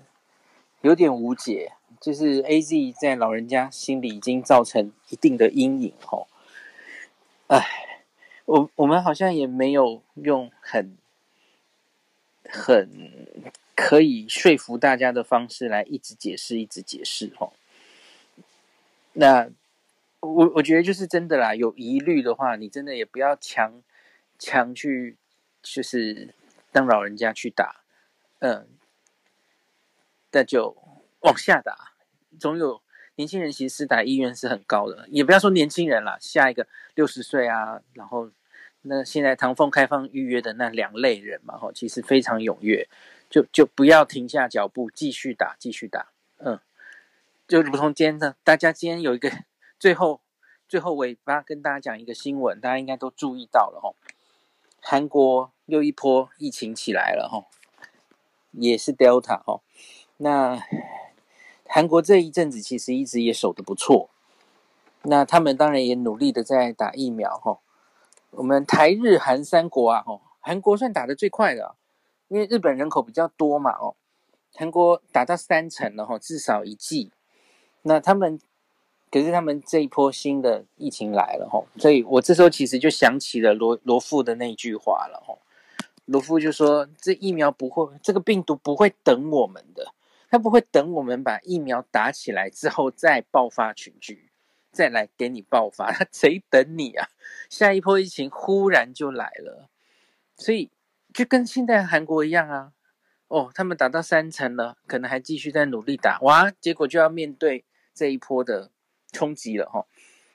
[0.83, 1.73] 有点无解。
[2.01, 6.29] 就是 AZ 在老人家心里已经造成一定的阴影哈。
[7.49, 7.67] 哎，
[8.45, 10.97] 我我们好像也没有用很
[12.49, 13.35] 很
[13.75, 17.51] 可以说服大家的方式来一直解释，一直解释哈。
[19.15, 19.51] 那
[20.21, 23.83] 我我觉得就是真的啦，有疑虑的话，你真的也不要强
[24.39, 25.17] 强去，
[25.61, 26.33] 就是
[26.71, 27.81] 让老人家去打，
[28.39, 28.69] 嗯，
[30.33, 30.77] 那就
[31.21, 31.93] 往下打。
[32.39, 32.81] 总有
[33.17, 38.31] 年轻人其实打意愿是很高的，也不要说年轻人啦，下一个六十岁啊，然后
[38.83, 42.89] 那现在唐凤开放预约的那两类人嘛，哈，其实非常踊跃，
[43.29, 46.09] 就就不要停下脚步，继续打，继续打，
[46.39, 46.61] 嗯。
[47.49, 49.33] 就如同今天的，大家今天有一个
[49.81, 50.21] 最后
[50.69, 53.95] 最后尾巴跟大家讲一个新闻，大家应该都注意到了哈。
[54.83, 57.47] 韩国又一波疫情起来了哈，
[58.53, 59.63] 也是 Delta 哈。
[60.19, 60.61] 那
[61.67, 64.11] 韩国这一阵子其实一直也守得不错，
[65.03, 67.59] 那他们当然也努力的在打疫苗哈。
[68.31, 71.77] 我们台日韩三国啊哈，韩国算打得最快的，
[72.29, 73.95] 因为日本人口比较多嘛哦。
[74.55, 77.13] 韩国打到三成了哈，至少一季。
[77.83, 78.41] 那他们，
[79.11, 85.39] 可是他们这一波新的疫情来了吼，所以我这时候其实就想起了罗罗富的那句话了吼。
[86.07, 89.93] 罗富就说：“这疫苗不会，这个病毒不会等我们的，
[90.29, 94.31] 他不会等我们把疫苗打起来之后再爆发群聚，
[94.71, 97.09] 再来给你爆发， 他谁等你啊？
[97.49, 99.69] 下一波疫情忽然就来了，
[100.37, 100.71] 所以
[101.13, 102.73] 就跟现在韩国一样啊。
[103.29, 107.65] 哦，他们打到三层了，可能还继续在努力打，哇，结果就要面对。”
[107.99, 108.71] 这一波的
[109.11, 109.85] 冲击了哈，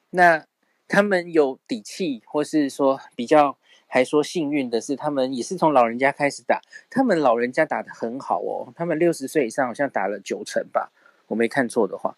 [0.09, 0.45] 那
[0.85, 3.57] 他们有底气，或是说比较
[3.93, 10.91] 还说幸运的是，他们也是从老人家开始打，他们老人家打得很好哦，他们六十岁以上好像打了九成吧，
[11.27, 12.17] 我没看错的话，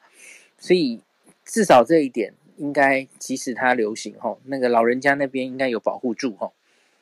[0.58, 1.02] 所以
[1.44, 6.54] 至少这一点应该即使它流行哈，那个老人家那边应该有保护住哈，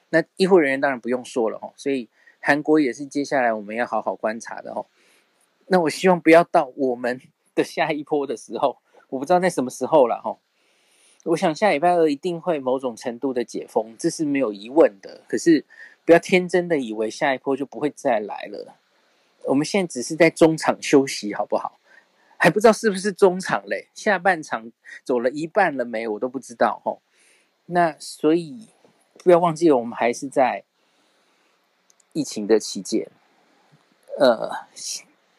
[0.09, 2.09] 那医护人员当然不用说了哈，所以
[2.39, 4.83] 韩国也是接下来我们要好好观察的哈，
[5.67, 7.21] 那我希望不要到我们。
[7.55, 10.35] 的下一波的时候，我不知道在什么时候了哈。
[11.23, 15.21] 我想下礼拜二一定会某种程度的解封，这是没有疑问的。
[15.27, 15.65] 可是
[16.05, 18.75] 不要天真的以为下一波就不会再来了。
[19.45, 21.79] 我们现在只是在中场休息，好不好？
[22.37, 23.87] 还不知道是不是中场嘞？
[23.93, 24.71] 下半场
[25.03, 26.07] 走了一半了没？
[26.07, 26.97] 我都不知道哈。
[27.67, 28.67] 那所以
[29.23, 30.63] 不要忘记了，我们还是在
[32.11, 33.09] 疫情的期间。
[34.19, 34.51] 呃，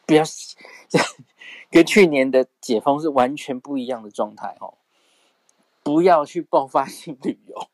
[0.06, 0.24] 不要。
[1.70, 4.74] 跟去年的解封是完全不一样的状态哦，
[5.84, 7.68] 不要去爆发性旅游，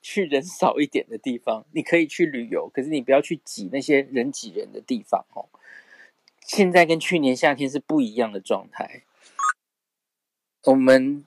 [0.00, 5.46] 去人少一点的地方，你可以去旅游，可是你不要去挤那些人挤人的地方哦。
[6.40, 9.02] 现在跟去年夏天是不一样的状态，
[10.64, 11.24] 我们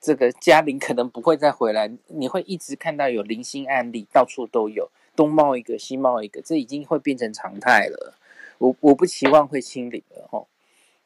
[0.00, 8.16] 这个嘉玲可能不会再回来，你会一直看到有零星案例，到处都有，东冒一个，西冒一个，这已经会变成常态了。
[8.58, 10.48] 我我不期望会清零了哦。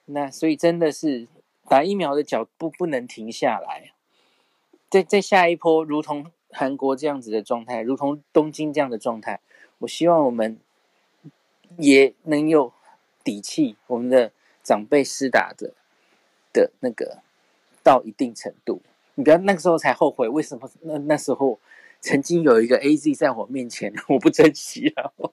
[0.07, 1.27] 那所以真的是
[1.68, 3.93] 打疫苗的脚步不能停下来，
[4.91, 9.41] 在在下一波，如同韩国这样子的状态，如同东京这样的状态，
[9.78, 10.59] 我希望我们
[11.78, 12.72] 也能有
[13.22, 14.32] 底气，我们的
[14.64, 15.72] 长辈施打的
[16.53, 17.22] 的那个
[17.84, 18.82] 到一定程度，
[19.14, 21.61] 你不要那个时候才后悔，为什么那那时候
[22.01, 25.32] 曾经有一个 AZ 在我面前， 我不珍惜，然后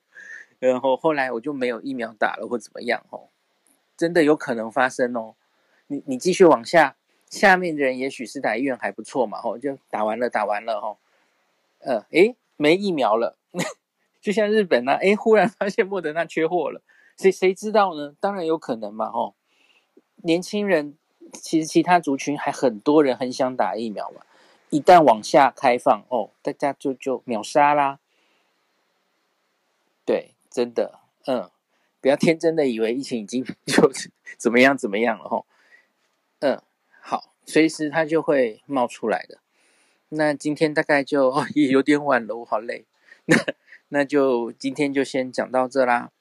[0.60, 3.30] 然后后来我就没有疫苗打了或怎么样哦。
[3.98, 5.34] 真的有可能发生哦，
[5.88, 6.96] 你你继续往下，
[7.30, 10.98] 下面的人也许是打医院还不错嘛，吼，就打完了，打完了，吼，
[11.80, 13.38] 呃，诶，没疫苗了，
[14.22, 16.82] 就像日本啊，诶，忽然发现莫德纳缺货了，
[17.18, 18.16] 谁谁知道呢？
[18.20, 19.36] 当然有可能嘛，吼，
[20.24, 20.98] 年轻人
[21.34, 24.22] 其实其他族群还很多人很想打疫苗嘛，
[24.70, 28.00] 一旦往下开放，哦，大家就就秒杀啦，
[30.06, 31.50] 对，真的，嗯。
[32.00, 33.92] 不要天真的以为疫情已经 就
[34.38, 35.46] 怎么样怎么样了吼，
[37.48, 39.40] 随时它就会冒出来的。
[40.10, 42.86] 那今天大概就也有点晚了，我好累。
[43.26, 43.36] 那
[43.90, 46.12] 那就今天就先讲到这啦。